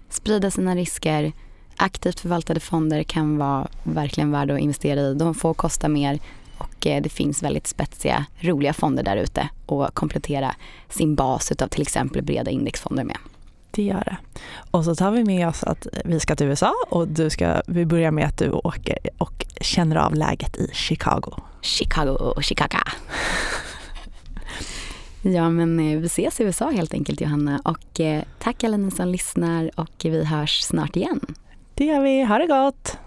sprida 0.10 0.52
sina 0.52 0.76
risker. 0.76 1.32
Aktivt 1.76 2.20
förvaltade 2.20 2.60
fonder 2.60 3.04
kan 3.04 3.38
vara 3.38 3.68
verkligen 3.84 4.32
värda 4.32 4.54
att 4.54 4.60
investera 4.60 5.00
i. 5.02 5.14
De 5.14 5.36
får 5.36 5.54
kosta 5.54 5.88
mer 5.88 6.20
och 6.58 6.88
eh, 6.88 7.02
det 7.02 7.10
finns 7.10 7.44
väldigt 7.44 7.68
spetsiga, 7.68 8.26
roliga 8.40 8.74
fonder 8.74 9.04
där 9.04 9.18
ute 9.18 9.50
och 9.66 9.94
komplettera 9.94 10.56
sin 10.90 11.16
bas 11.16 11.52
av 11.52 11.68
till 11.68 11.82
exempel 11.82 12.22
breda 12.24 12.52
indexfonder 12.52 13.04
med. 13.04 13.18
Det 13.72 13.84
gör 13.84 14.04
det. 14.06 14.18
Och 14.72 14.86
så 14.86 14.96
tar 14.96 15.12
vi 15.12 15.24
med 15.24 15.48
oss 15.48 15.64
att 15.64 15.88
vi 16.06 16.20
ska 16.20 16.36
till 16.36 16.48
USA 16.48 16.74
och 16.90 17.08
du 17.08 17.30
ska, 17.30 17.62
vi 17.68 17.86
börjar 17.86 18.12
med 18.12 18.26
att 18.26 18.38
du 18.38 18.52
åker 18.52 18.98
och 19.18 19.46
känner 19.62 19.96
av 19.96 20.16
läget 20.16 20.58
i 20.58 20.70
Chicago. 20.74 21.32
Chicago, 21.62 22.42
Chicago. 22.42 22.78
ja 25.22 25.50
men 25.50 25.80
eh, 25.80 26.00
vi 26.00 26.06
ses 26.06 26.40
i 26.40 26.44
USA 26.44 26.70
helt 26.70 26.94
enkelt 26.94 27.22
Johanna 27.22 27.62
och 27.64 28.00
eh, 28.00 28.24
tack 28.40 28.64
alla 28.64 28.78
ni 28.78 28.92
som 28.92 29.08
lyssnar 29.08 29.72
och 29.80 29.92
vi 30.04 30.26
hörs 30.26 30.62
snart 30.62 30.96
igen. 30.96 31.22
Det 31.74 31.86
gör 31.86 32.02
vi, 32.02 32.24
ha 32.24 32.38
det 32.38 32.48
gott! 32.48 32.98